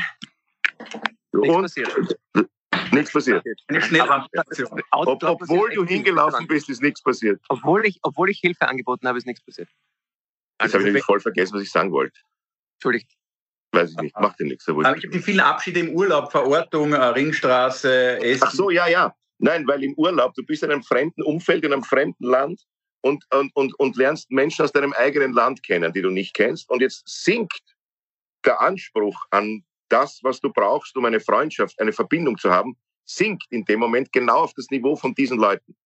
[1.32, 2.16] Nichts passiert.
[2.92, 3.44] Nichts passiert.
[3.68, 4.80] Eine Schnellamputation.
[4.90, 7.38] Ob, obwohl du hingelaufen bist, ist nichts passiert.
[7.50, 9.68] Obwohl ich, obwohl ich Hilfe angeboten habe, ist nichts passiert.
[10.62, 12.18] Jetzt habe ich nämlich voll vergessen, was ich sagen wollte.
[12.78, 13.12] Entschuldigt.
[13.72, 14.66] Weiß ich nicht, macht dir nichts.
[14.66, 18.44] Aber ich habe die vielen Abschiede im Urlaub, Verortung, äh, Ringstraße, Essen.
[18.46, 19.14] Ach so, ja, ja.
[19.38, 22.62] Nein, weil im Urlaub, du bist in einem fremden Umfeld, in einem fremden Land
[23.06, 26.68] und, und, und, und lernst Menschen aus deinem eigenen Land kennen, die du nicht kennst.
[26.68, 27.62] Und jetzt sinkt
[28.44, 33.44] der Anspruch an das, was du brauchst, um eine Freundschaft, eine Verbindung zu haben, sinkt
[33.50, 35.76] in dem Moment genau auf das Niveau von diesen Leuten.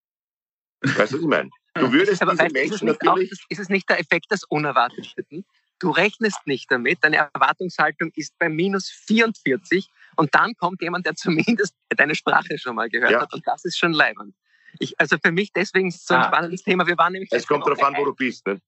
[0.81, 1.51] Weißt du, was ich meine?
[1.75, 3.33] Du würdest Aber diese Menschen natürlich...
[3.33, 5.45] Auch, ist es nicht der Effekt des Unerwarteten?
[5.79, 11.15] Du rechnest nicht damit, deine Erwartungshaltung ist bei minus 44 und dann kommt jemand, der
[11.17, 13.21] zumindest deine Sprache schon mal gehört ja.
[13.21, 14.35] hat und das ist schon leibend.
[14.83, 16.29] Ich, also für mich deswegen ist es so ein ah.
[16.29, 16.87] spannendes Thema.
[16.87, 17.31] Wir waren nämlich.
[17.33, 18.61] Es kommt darauf an, wo du bist, ne?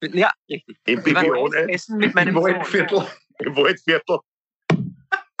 [0.00, 0.78] Ja, richtig.
[0.86, 3.06] Im Bibione, Essen mit meinem Im Waldviertel.
[3.38, 4.18] Im Waldviertel.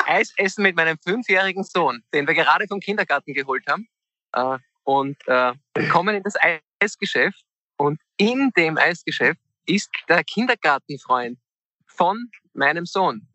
[0.04, 3.88] Eis essen mit meinem fünfjährigen Sohn, den wir gerade vom Kindergarten geholt haben.
[4.32, 5.52] Äh, und äh,
[5.90, 6.34] kommen in das
[6.80, 7.44] Eisgeschäft.
[7.76, 11.38] Und in dem Eisgeschäft ist der Kindergartenfreund
[11.86, 13.28] von meinem Sohn,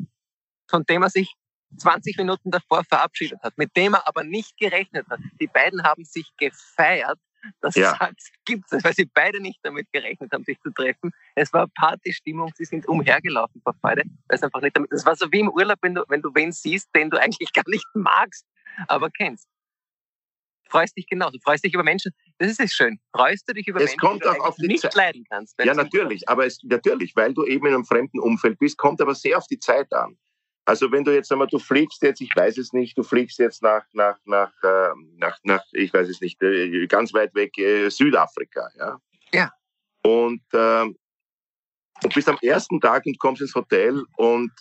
[0.70, 1.36] von dem er sich
[1.78, 5.20] 20 Minuten davor verabschiedet hat, mit dem er aber nicht gerechnet hat.
[5.40, 7.20] Die beiden haben sich gefeiert.
[7.60, 7.98] Das ja.
[8.46, 11.12] gibt es, weil sie beide nicht damit gerechnet haben, sich zu treffen.
[11.36, 14.04] Es war Partystimmung, sie sind umhergelaufen vor Freude.
[14.28, 14.92] Es einfach nicht damit.
[14.92, 17.52] Es war so wie im Urlaub, wenn du, wenn du wen siehst, den du eigentlich
[17.54, 18.46] gar nicht magst,
[18.88, 19.48] aber kennst.
[20.70, 22.14] Freust dich genauso, freust dich über Menschen.
[22.38, 22.98] Das ist es schön.
[23.14, 24.96] Freust du dich über es Menschen, kommt die du auf die nicht Zeit.
[24.96, 25.60] leiden kannst.
[25.62, 29.14] Ja, natürlich, aber es, natürlich, weil du eben in einem fremden Umfeld bist, kommt aber
[29.14, 30.18] sehr auf die Zeit an.
[30.66, 33.64] Also wenn du jetzt einmal, du fliegst jetzt, ich weiß es nicht, du fliegst jetzt
[33.64, 37.90] nach, nach, nach, äh, nach, nach ich weiß es nicht, äh, ganz weit weg, äh,
[37.90, 38.98] Südafrika, ja.
[39.34, 39.52] Ja.
[40.04, 40.86] Und äh,
[42.02, 44.52] du bist am ersten Tag und kommst ins Hotel und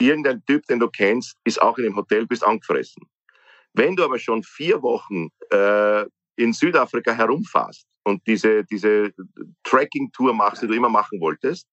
[0.00, 3.02] irgendein Typ, den du kennst, ist auch in dem Hotel, bist angefressen.
[3.72, 6.04] Wenn du aber schon vier Wochen äh,
[6.36, 9.12] in Südafrika herumfährst und diese, diese
[9.64, 11.66] Tracking-Tour machst, die du immer machen wolltest,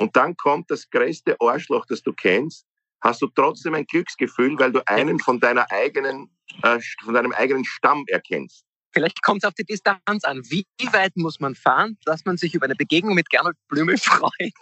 [0.00, 2.66] und dann kommt das größte Arschloch, das du kennst,
[3.02, 6.30] hast du trotzdem ein Glücksgefühl, weil du einen von deiner eigenen,
[6.62, 8.64] äh, von deinem eigenen Stamm erkennst.
[8.92, 10.42] Vielleicht kommt es auf die Distanz an.
[10.50, 14.52] Wie weit muss man fahren, dass man sich über eine Begegnung mit Gernot Blümel freut?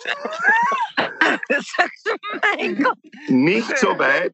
[1.49, 2.99] das sagst du, mein Gott.
[3.29, 4.33] Nicht so weit,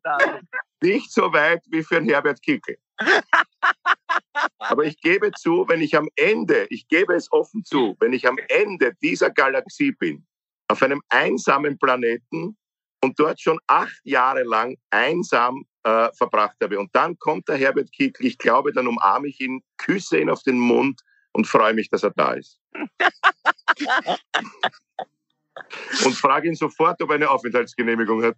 [0.82, 2.76] nicht so weit wie für einen Herbert Kickel.
[4.58, 8.26] Aber ich gebe zu, wenn ich am Ende, ich gebe es offen zu, wenn ich
[8.28, 10.26] am Ende dieser Galaxie bin,
[10.68, 12.56] auf einem einsamen Planeten,
[13.02, 16.78] und dort schon acht Jahre lang einsam äh, verbracht habe.
[16.78, 20.42] Und dann kommt der Herbert Kickl, ich glaube, dann umarme ich ihn, küsse ihn auf
[20.42, 21.00] den Mund
[21.32, 22.58] und freue mich, dass er da ist.
[26.04, 28.36] und frage ihn sofort, ob er eine Aufenthaltsgenehmigung hat.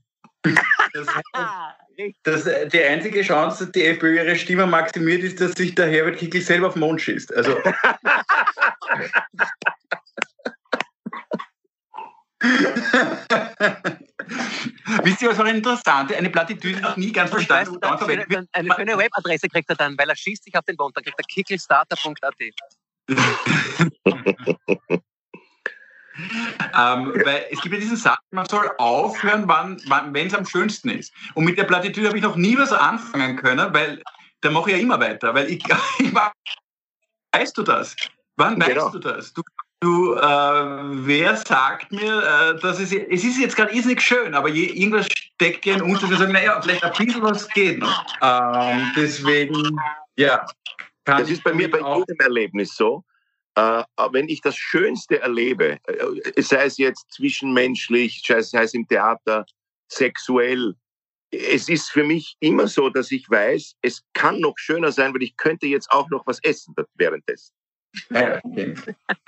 [2.22, 5.88] dass äh, die einzige Chance, dass die FPÖ ihre Stimme maximiert, ist, dass sich der
[5.88, 7.34] Herbert Kickl selber auf den Mond schießt.
[7.34, 7.56] Also.
[15.08, 16.12] Wisst ihr, was war interessant?
[16.12, 18.04] Eine Plattitüde, die ich nie ganz verstanden habe.
[18.52, 20.94] Eine schöne Webadresse kriegt er dann, weil er schießt sich auf den Mond.
[20.94, 22.34] Dann kriegt er kickelstarter.at.
[26.28, 30.44] ähm, weil es gibt ja diesen Satz, man soll aufhören, wann, wann, wenn es am
[30.44, 31.10] schönsten ist.
[31.32, 34.02] Und mit der Plattitüde habe ich noch nie was anfangen können, weil
[34.42, 35.34] da mache ich ja immer weiter.
[35.34, 35.64] Weil ich,
[36.00, 36.12] ich
[37.32, 37.96] weißt du das?
[38.36, 38.90] Wann weißt genau.
[38.90, 39.32] du das?
[39.32, 39.40] Du,
[39.80, 44.48] du äh, wer sagt mir, äh, dass es, es ist jetzt gerade nicht schön, aber
[44.48, 47.78] je, irgendwas steckt ja in uns, dass wir sagen, naja, vielleicht ein bisschen was geht
[47.78, 48.04] noch.
[48.22, 49.78] Ähm, deswegen,
[50.16, 50.44] ja.
[51.04, 53.02] Das ist bei mir bei jedem Erlebnis so.
[53.54, 59.46] Äh, wenn ich das Schönste erlebe, äh, sei es jetzt zwischenmenschlich, sei es im Theater,
[59.90, 60.74] sexuell,
[61.30, 65.22] es ist für mich immer so, dass ich weiß, es kann noch schöner sein, weil
[65.22, 67.54] ich könnte jetzt auch noch was essen währenddessen.
[68.10, 68.74] Ja, okay.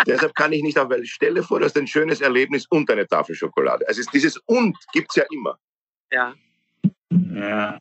[0.07, 3.35] Deshalb kann ich nicht auf, weil stelle vor, dass ein schönes Erlebnis und eine Tafel
[3.35, 3.87] Schokolade.
[3.88, 5.59] Also dieses und gibt es ja immer.
[6.12, 6.35] Ja.
[7.11, 7.81] Ja.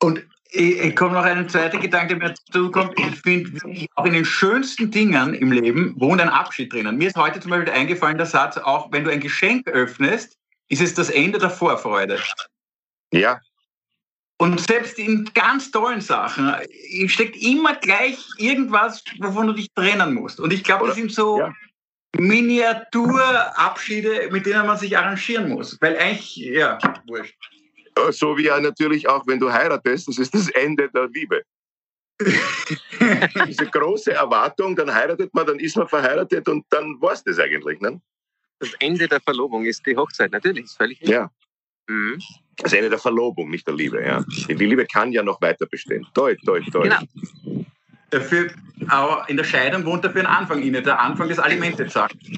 [0.00, 2.98] Und ich, ich komme noch einen zweiten Gedanke, der mir zukommt.
[2.98, 6.96] Ich finde, auch in den schönsten Dingen im Leben wohnt ein Abschied drinnen.
[6.96, 10.36] Mir ist heute zum Beispiel eingefallen der Satz, auch wenn du ein Geschenk öffnest,
[10.68, 12.18] ist es das Ende der Vorfreude.
[13.12, 13.40] Ja.
[14.40, 16.54] Und selbst in ganz tollen Sachen
[17.06, 20.38] steckt immer gleich irgendwas, wovon du dich trennen musst.
[20.38, 21.52] Und ich glaube, das sind so ja.
[22.16, 25.76] Miniaturabschiede, mit denen man sich arrangieren muss.
[25.80, 27.34] Weil eigentlich, ja, wurscht.
[28.10, 31.42] So wie ja natürlich auch, wenn du heiratest, das ist das Ende der Liebe.
[33.46, 37.40] Diese große Erwartung, dann heiratet man, dann ist man verheiratet und dann war es das
[37.40, 37.80] eigentlich.
[37.80, 38.00] Ne?
[38.60, 41.14] Das Ende der Verlobung ist die Hochzeit, natürlich, ist völlig richtig.
[41.14, 41.28] Ja.
[41.88, 42.18] Mhm.
[42.58, 44.02] Das Ende der Verlobung, nicht der Liebe.
[44.04, 44.24] Ja.
[44.48, 46.06] Die Liebe kann ja noch weiter bestehen.
[46.14, 46.82] Toi, toi, toi.
[46.82, 47.64] Genau.
[48.10, 48.50] Dafür,
[48.88, 52.14] aber in der Scheidung wohnt dafür ein Anfang inne, der Anfang des Alimentezahlens.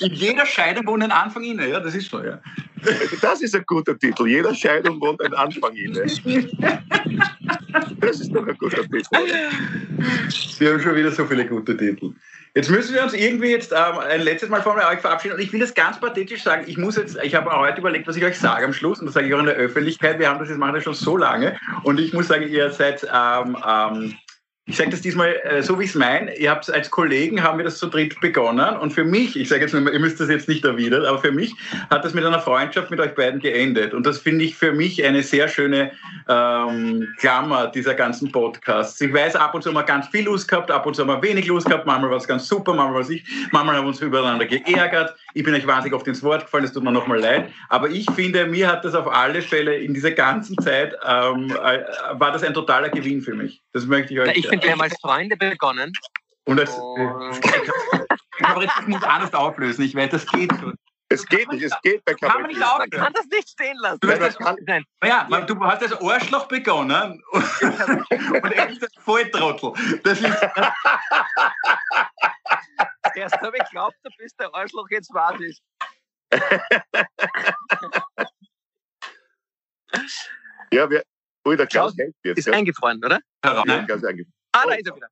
[0.00, 2.40] In jeder Scheidung wohnt ein Anfang inne, ja, das ist so, ja.
[3.20, 4.26] Das ist ein guter Titel.
[4.28, 6.06] Jeder Scheidung wohnt ein Anfang inne.
[8.00, 9.08] Das ist doch ein guter Titel.
[10.58, 12.12] Wir haben schon wieder so viele gute Titel.
[12.54, 15.34] Jetzt müssen wir uns irgendwie jetzt ähm, ein letztes Mal von euch verabschieden.
[15.34, 16.64] Und ich will das ganz pathetisch sagen.
[16.66, 19.00] Ich muss jetzt, ich habe heute überlegt, was ich euch sage am Schluss.
[19.00, 20.18] Und das sage ich auch in der Öffentlichkeit.
[20.18, 21.58] Wir haben das jetzt machen das schon so lange.
[21.82, 24.14] Und ich muss sagen, ihr seid ähm, ähm,
[24.68, 26.36] ich sage das diesmal äh, so, wie ich es meine.
[26.36, 29.62] Ihr habt als Kollegen haben wir das zu dritt begonnen und für mich, ich sage
[29.62, 31.54] jetzt nur, ihr müsst das jetzt nicht erwidern, aber für mich
[31.88, 35.02] hat das mit einer Freundschaft mit euch beiden geendet und das finde ich für mich
[35.02, 35.92] eine sehr schöne
[36.28, 39.00] ähm, Klammer dieser ganzen Podcasts.
[39.00, 41.08] Ich weiß, ab und zu haben wir ganz viel Lust gehabt, ab und zu haben
[41.08, 43.84] wir wenig Lust gehabt, manchmal war es ganz super, manchmal war es ich, manchmal haben
[43.84, 45.14] wir uns übereinander geärgert.
[45.32, 48.06] Ich bin euch wahnsinnig oft ins Wort gefallen, das tut mir nochmal leid, aber ich
[48.10, 51.84] finde, mir hat das auf alle Fälle in dieser ganzen Zeit, ähm, äh,
[52.18, 53.62] war das ein totaler Gewinn für mich.
[53.72, 55.92] Das möchte ich euch sagen wir haben als Freunde begonnen.
[56.44, 57.40] Und das, und
[58.38, 59.82] Kabarett muss anders auflösen.
[59.82, 60.74] Ich weiß, das geht schon.
[61.10, 62.58] Es geht nicht, es geht bei Kabarett.
[62.58, 63.98] Kann man, kann das nicht stehen lassen.
[64.00, 64.84] Du, das, nein.
[65.02, 69.72] Ja, man, du hast als Arschloch begonnen und, und er ist ein Volltrottel.
[70.02, 70.42] Das ist.
[73.14, 75.60] Erst habe ich geglaubt, du bist der Arschloch, jetzt war es.
[80.70, 81.02] ja, wir,
[81.46, 82.14] Ui, der Klaus jetzt.
[82.22, 82.52] Ist ja.
[82.52, 83.20] eingefroren, oder?
[83.44, 83.64] Ja.
[83.64, 84.37] Ganz eingefroren.
[84.52, 85.08] Ah, da ist er wieder.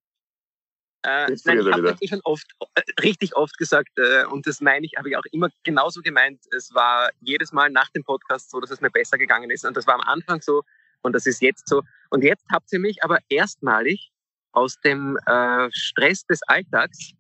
[1.06, 4.46] Äh, Jetzt nein, ich habe das eh schon oft, äh, richtig oft gesagt äh, und
[4.46, 6.40] das meine ich, habe ich auch immer genauso gemeint.
[6.50, 9.76] Es war jedes Mal nach dem Podcast so, dass es mir besser gegangen ist und
[9.76, 10.62] das war am Anfang so
[11.02, 11.82] und das ist jetzt so.
[12.10, 14.10] Und jetzt habt ihr mich aber erstmalig
[14.50, 17.12] aus dem äh, Stress des Alltags,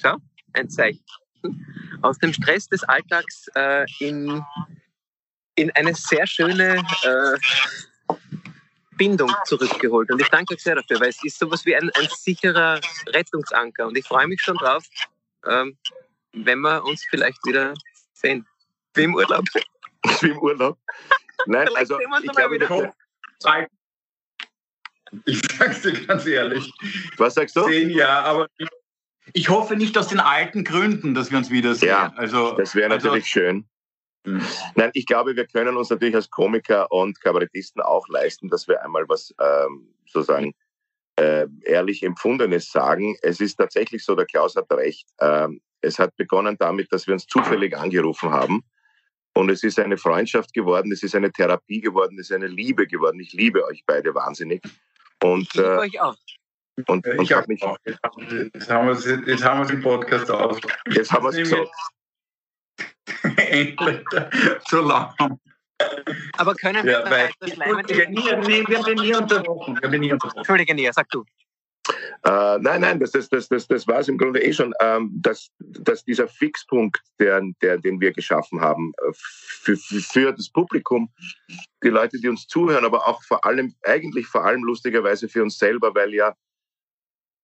[0.00, 0.18] schau,
[0.52, 1.04] ein Zeichen,
[2.02, 4.40] aus dem Stress des Alltags äh, in,
[5.56, 7.38] in eine sehr schöne äh,
[8.96, 10.10] Bindung zurückgeholt.
[10.10, 13.86] Und ich danke euch sehr dafür, weil es ist sowas wie ein, ein sicherer Rettungsanker.
[13.86, 14.84] Und ich freue mich schon drauf,
[15.46, 15.76] ähm,
[16.32, 17.74] wenn wir uns vielleicht wieder
[18.12, 18.46] sehen.
[18.94, 19.44] Wie im Urlaub.
[20.20, 20.78] Wie im Urlaub?
[21.46, 22.94] Nein, also ich glaube, wieder.
[25.26, 26.72] Ich sag's dir ganz ehrlich.
[27.16, 27.64] Was sagst du?
[27.66, 28.48] Zehn Jahre, aber
[29.32, 31.88] ich hoffe nicht aus den alten Gründen, dass wir uns wiedersehen.
[31.88, 33.68] Ja, also, das wäre also natürlich also, schön.
[34.24, 34.42] Mhm.
[34.76, 38.82] Nein, ich glaube, wir können uns natürlich als Komiker und Kabarettisten auch leisten, dass wir
[38.84, 40.54] einmal was ähm, sozusagen
[41.16, 43.16] äh, ehrlich Empfundenes sagen.
[43.22, 45.08] Es ist tatsächlich so, der Klaus hat recht.
[45.20, 48.62] Ähm, es hat begonnen damit, dass wir uns zufällig angerufen haben.
[49.34, 52.86] Und es ist eine Freundschaft geworden, es ist eine Therapie geworden, es ist eine Liebe
[52.86, 53.18] geworden.
[53.18, 54.62] Ich liebe euch beide wahnsinnig.
[55.22, 56.16] Und, ich liebe äh, euch auch.
[56.86, 57.78] Und, und ich hab mich auch.
[57.84, 60.58] Jetzt haben wir es im Podcast aus.
[60.90, 61.68] Jetzt haben wir es gesagt.
[63.50, 64.04] Endlich
[64.68, 65.38] so lang.
[66.38, 67.88] Aber können wir ja, Schleimen...
[67.88, 69.78] Wir, haben nie unterbrochen.
[69.80, 70.38] Wir haben nie unterbrochen.
[70.38, 71.24] Entschuldige, Nia, sag du.
[72.24, 75.10] Äh, nein, nein, das, das, das, das, das war es im Grunde eh schon, ähm,
[75.14, 81.10] dass, dass dieser Fixpunkt, der, der, den wir geschaffen haben, äh, für, für das Publikum,
[81.82, 85.58] die Leute, die uns zuhören, aber auch vor allem, eigentlich vor allem lustigerweise für uns
[85.58, 86.34] selber, weil ja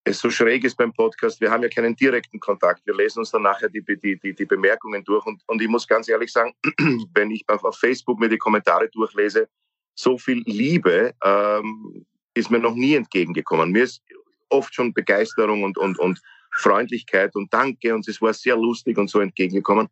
[0.09, 2.85] es so schräg ist beim Podcast, wir haben ja keinen direkten Kontakt.
[2.87, 5.25] Wir lesen uns dann nachher die, die, die, die Bemerkungen durch.
[5.27, 6.55] Und, und ich muss ganz ehrlich sagen,
[7.15, 9.49] wenn ich auf, auf Facebook mir die Kommentare durchlese,
[9.95, 13.71] so viel Liebe ähm, ist mir noch nie entgegengekommen.
[13.71, 14.03] Mir ist
[14.49, 16.21] oft schon Begeisterung und, und, und
[16.53, 19.89] Freundlichkeit und Danke und es war sehr lustig und so entgegengekommen.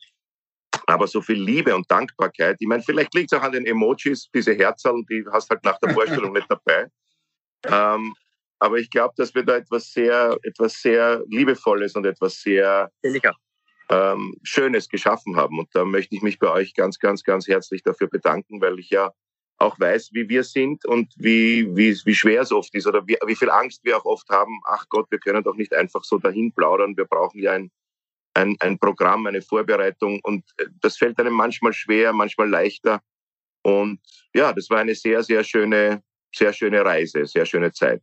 [0.87, 4.31] Aber so viel Liebe und Dankbarkeit, ich meine, vielleicht liegt es auch an den Emojis,
[4.33, 6.87] diese Herzerl, die hast halt nach der Vorstellung nicht dabei.
[7.65, 8.15] Ähm,
[8.59, 12.91] aber ich glaube, dass wir da etwas sehr, etwas sehr Liebevolles und etwas sehr
[13.89, 15.59] ähm, Schönes geschaffen haben.
[15.59, 18.91] Und da möchte ich mich bei euch ganz, ganz, ganz herzlich dafür bedanken, weil ich
[18.91, 19.13] ja
[19.59, 23.17] auch weiß, wie wir sind und wie, wie, wie schwer es oft ist oder wie,
[23.27, 24.61] wie viel Angst wir auch oft haben.
[24.67, 26.97] Ach Gott, wir können doch nicht einfach so dahin plaudern.
[26.97, 27.71] Wir brauchen ja ein,
[28.35, 33.01] ein, ein Programm, eine Vorbereitung und äh, das fällt einem manchmal schwer, manchmal leichter.
[33.63, 34.01] Und
[34.35, 36.03] ja, das war eine sehr, sehr schöne,
[36.35, 38.03] sehr schöne Reise, sehr schöne Zeit.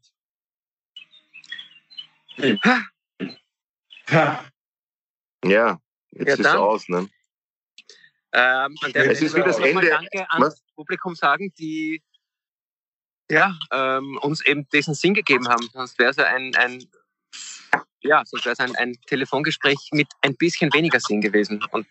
[4.09, 4.45] Ja,
[5.45, 5.79] ja
[6.11, 7.09] jetzt ja, ist es aus, ne?
[8.33, 9.89] Ähm, an der es ist wie das Ende.
[9.89, 12.01] Danke ans Publikum sagen, die
[13.29, 15.69] ja, ähm, uns eben diesen Sinn gegeben haben.
[15.71, 16.83] Sonst wäre es ja ein, ein
[18.01, 21.63] ja, sonst wäre es ein, ein Telefongespräch mit ein bisschen weniger Sinn gewesen.
[21.71, 21.87] Und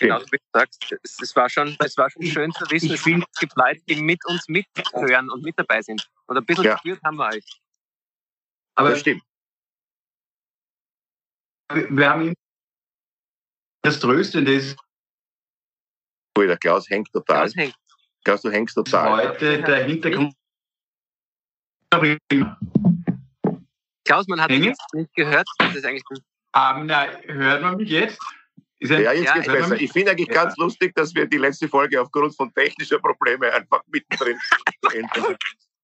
[0.00, 3.38] genau wie du sagst, es, es, war schon, es war schon schön zu wissen, es
[3.38, 6.08] gibt Leute, die mit uns mithören und mit dabei sind.
[6.26, 6.74] Und ein bisschen ja.
[6.74, 7.44] gespürt haben wir euch.
[8.74, 9.22] Aber das stimmt.
[11.74, 12.34] Wir haben ihm
[13.82, 14.78] das Tröstende ist,
[16.38, 17.42] Ui, der Klaus hängt total.
[17.42, 17.74] Klaus, hängt.
[18.24, 19.28] Klaus du hängst total.
[19.28, 20.34] Heute der Hintergrund.
[24.04, 25.46] Klaus, man hat mich jetzt nicht gehört.
[25.58, 28.18] Das ist eigentlich um, na, hört man mich jetzt?
[28.80, 29.80] ja, jetzt ja, geht's besser.
[29.80, 30.34] Ich finde eigentlich ja.
[30.34, 34.38] ganz lustig, dass wir die letzte Folge aufgrund von technischer Probleme einfach mittendrin
[34.92, 35.36] enden.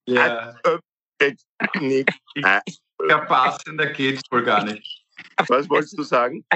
[0.07, 0.55] ja.
[1.21, 1.47] Jetzt
[1.81, 2.11] nicht.
[2.37, 5.08] Ja, passender geht's wohl gar nicht.
[5.49, 6.45] Was wolltest du sagen?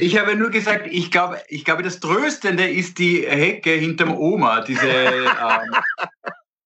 [0.00, 4.62] Ich habe nur gesagt, ich glaube, ich glaube, das Tröstende ist die Hecke hinterm Oma,
[4.62, 5.76] diese ähm,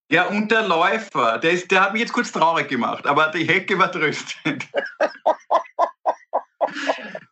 [0.09, 3.45] ja, und der Läufer, der, ist, der hat mich jetzt kurz traurig gemacht, aber die
[3.45, 4.69] Hecke war tröstend.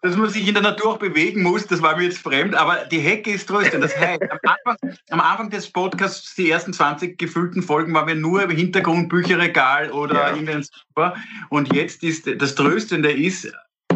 [0.02, 2.86] Dass man sich in der Natur auch bewegen muss, das war mir jetzt fremd, aber
[2.86, 3.84] die Hecke ist tröstend.
[3.84, 4.76] Das heißt, am Anfang,
[5.10, 9.92] am Anfang des Podcasts, die ersten 20 gefüllten Folgen, waren wir nur im Hintergrund Bücherregal
[9.92, 10.30] oder ja.
[10.30, 11.14] irgendein Super.
[11.48, 13.52] Und jetzt ist das Tröstende ist,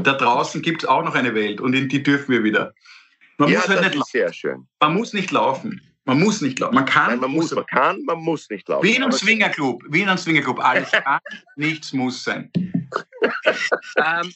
[0.06, 2.74] da draußen gibt es auch noch eine Welt und in die dürfen wir wieder.
[3.38, 4.10] Man ja, muss halt nicht laufen.
[4.10, 4.68] sehr schön.
[4.80, 5.80] Man muss nicht laufen.
[6.04, 6.74] Man muss nicht laufen.
[6.74, 8.86] Man kann, Nein, man muss, man kann, man muss nicht laufen.
[8.86, 9.82] Wie in einem Swingerclub.
[9.88, 10.60] Wie in einem Swingerclub.
[10.62, 11.18] Alles kann,
[11.56, 12.50] nichts muss sein.
[12.54, 14.32] ähm,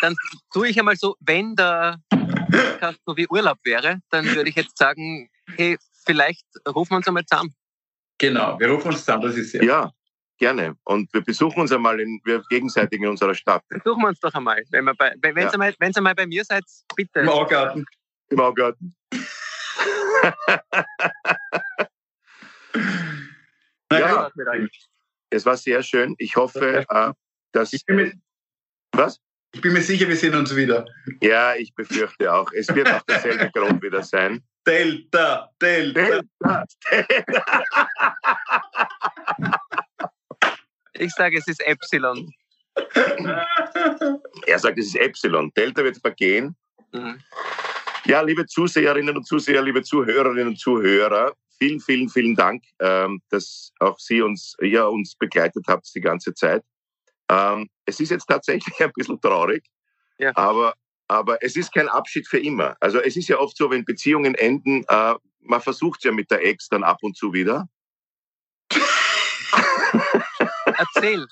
[0.00, 0.16] dann
[0.52, 4.76] tue ich einmal so, wenn der Podcast so wie Urlaub wäre, dann würde ich jetzt
[4.76, 7.54] sagen, hey, vielleicht rufen wir uns einmal zusammen.
[8.18, 9.62] Genau, wir rufen uns zusammen, das ist ja.
[9.62, 9.92] Ja,
[10.42, 10.74] Gerne.
[10.82, 13.62] Und wir besuchen uns einmal in, wir gegenseitig in unserer Stadt.
[13.68, 14.60] Besuchen wir uns doch einmal.
[14.70, 15.48] Wenn ihr bei, wenn ja.
[15.50, 16.64] einmal, einmal bei mir seid,
[16.96, 17.20] bitte.
[17.20, 17.84] Im Augarten.
[18.28, 18.92] Im Augarten.
[23.92, 24.32] ja,
[25.30, 26.16] es war sehr schön.
[26.18, 27.12] Ich hoffe, äh,
[27.52, 27.72] dass.
[27.72, 28.12] Ich mir,
[28.90, 29.20] was?
[29.54, 30.84] Ich bin mir sicher, wir sehen uns wieder.
[31.20, 32.50] Ja, ich befürchte auch.
[32.52, 34.42] Es wird auch derselbe Grund wieder sein.
[34.66, 36.22] Delta, Delta.
[36.40, 36.66] Delta.
[36.90, 37.44] Delta.
[40.94, 42.32] Ich sage, es ist Epsilon.
[44.46, 45.52] Er sagt, es ist Epsilon.
[45.56, 46.56] Delta wird vergehen.
[46.92, 47.20] Mhm.
[48.04, 53.72] Ja, liebe Zuseherinnen und Zuseher, liebe Zuhörerinnen und Zuhörer, vielen, vielen, vielen Dank, ähm, dass
[53.78, 56.64] auch Sie uns, ja, uns begleitet habt die ganze Zeit.
[57.28, 59.64] Ähm, es ist jetzt tatsächlich ein bisschen traurig,
[60.18, 60.32] ja.
[60.34, 60.74] aber,
[61.06, 62.76] aber es ist kein Abschied für immer.
[62.80, 66.30] Also es ist ja oft so, wenn Beziehungen enden, äh, man versucht es ja mit
[66.30, 67.68] der Ex dann ab und zu wieder.
[70.94, 71.26] Erzähl.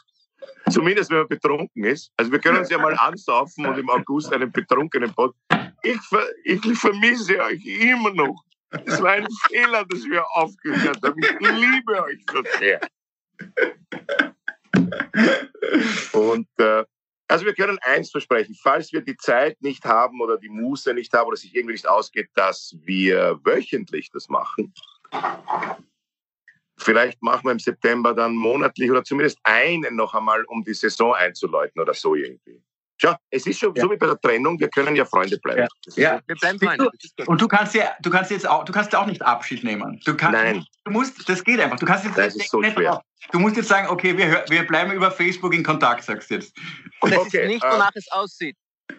[0.71, 2.13] Zumindest wenn man betrunken ist.
[2.17, 5.35] Also wir können uns ja mal ansaufen und im August einen betrunkenen Pod.
[5.83, 5.99] Ich,
[6.45, 8.45] ich vermisse euch immer noch.
[8.85, 11.21] Es war ein Fehler, dass wir aufgehört haben.
[11.21, 12.81] Ich liebe euch so sehr.
[16.13, 16.85] Und äh,
[17.29, 21.13] also wir können eins versprechen, falls wir die Zeit nicht haben oder die Muße nicht
[21.13, 24.73] haben oder sich irgendwie nicht ausgeht, dass wir wöchentlich das machen,
[26.81, 31.15] Vielleicht machen wir im September dann monatlich oder zumindest einen noch einmal, um die Saison
[31.15, 32.63] einzuläuten oder so irgendwie.
[33.03, 33.83] Schau, es ist schon ja.
[33.83, 35.67] so wie bei der Trennung, wir können ja Freunde bleiben.
[35.97, 36.21] Ja, ja.
[36.27, 36.91] wir bleiben Freunde.
[37.27, 39.99] Und du kannst ja, du kannst jetzt auch, du kannst auch nicht Abschied nehmen.
[40.05, 40.67] Du kannst, Nein.
[40.85, 41.79] Du musst, das geht einfach.
[41.79, 43.01] Du kannst jetzt das ist so schwer.
[43.33, 46.55] Du musst jetzt sagen, okay, wir, wir bleiben über Facebook in Kontakt, sagst du jetzt.
[47.01, 48.57] Und es okay, ist nicht, wonach uh, es aussieht.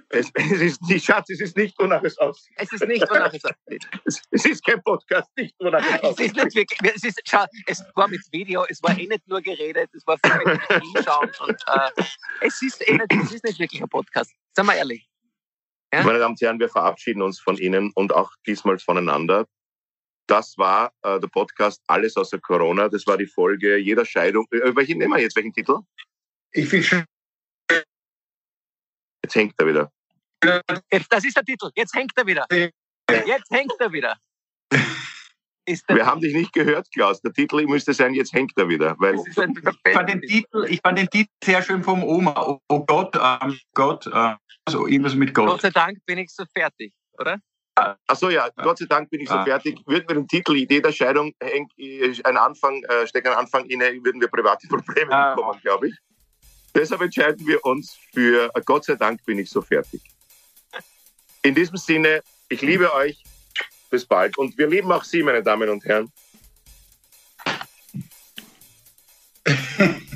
[0.09, 2.53] Es, es, ist nicht, Schatz, es ist nicht, wonach es aussieht.
[2.57, 3.87] Es ist nicht, wonach es aussieht.
[4.05, 6.31] es, es ist kein Podcast, nicht, wonach es aussieht.
[6.37, 9.27] Es ist nicht wirklich, es, ist, schau, es war mit Video, es war eh nicht
[9.27, 12.03] nur geredet, es war viel mit Hinschauen und äh,
[12.41, 15.07] es, ist eh nicht, es ist nicht wirklich ein Podcast, seien wir ehrlich.
[15.93, 16.03] Ja?
[16.03, 19.45] Meine Damen und Herren, wir verabschieden uns von Ihnen und auch diesmal voneinander.
[20.27, 22.87] Das war äh, der Podcast Alles außer Corona.
[22.87, 24.45] Das war die Folge jeder Scheidung.
[24.51, 25.35] Äh, welchen nehmen wir jetzt?
[25.35, 25.79] Welchen Titel?
[26.53, 27.03] Ich will schon.
[29.23, 29.91] Jetzt hängt er wieder.
[31.09, 31.69] Das ist der Titel.
[31.75, 32.45] Jetzt hängt er wieder.
[33.25, 34.17] Jetzt hängt er wieder.
[35.65, 37.21] Wir haben dich nicht gehört, Klaus.
[37.21, 38.95] Der Titel müsste sein, jetzt hängt er wieder.
[38.97, 42.33] Weil ich, fand den Titel, ich fand den Titel sehr schön vom Oma.
[42.41, 45.47] Oh, oh Gott, ähm, Gott, äh, also irgendwas mit Gott.
[45.47, 47.39] Gott sei Dank bin ich so fertig, oder?
[48.07, 49.43] Achso, ja, Gott sei Dank bin ich so ah.
[49.43, 49.79] fertig.
[49.85, 51.71] Würden wir den Titel Idee der Scheidung hängt,
[52.25, 55.35] ein Anfang, äh, steckt ein Anfang inne, würden wir private Probleme ah.
[55.35, 55.95] bekommen, glaube ich.
[56.73, 60.01] Deshalb entscheiden wir uns für Gott sei Dank bin ich so fertig.
[61.43, 63.23] In diesem Sinne, ich liebe euch.
[63.89, 64.37] Bis bald.
[64.37, 66.11] Und wir lieben auch Sie, meine Damen und Herren.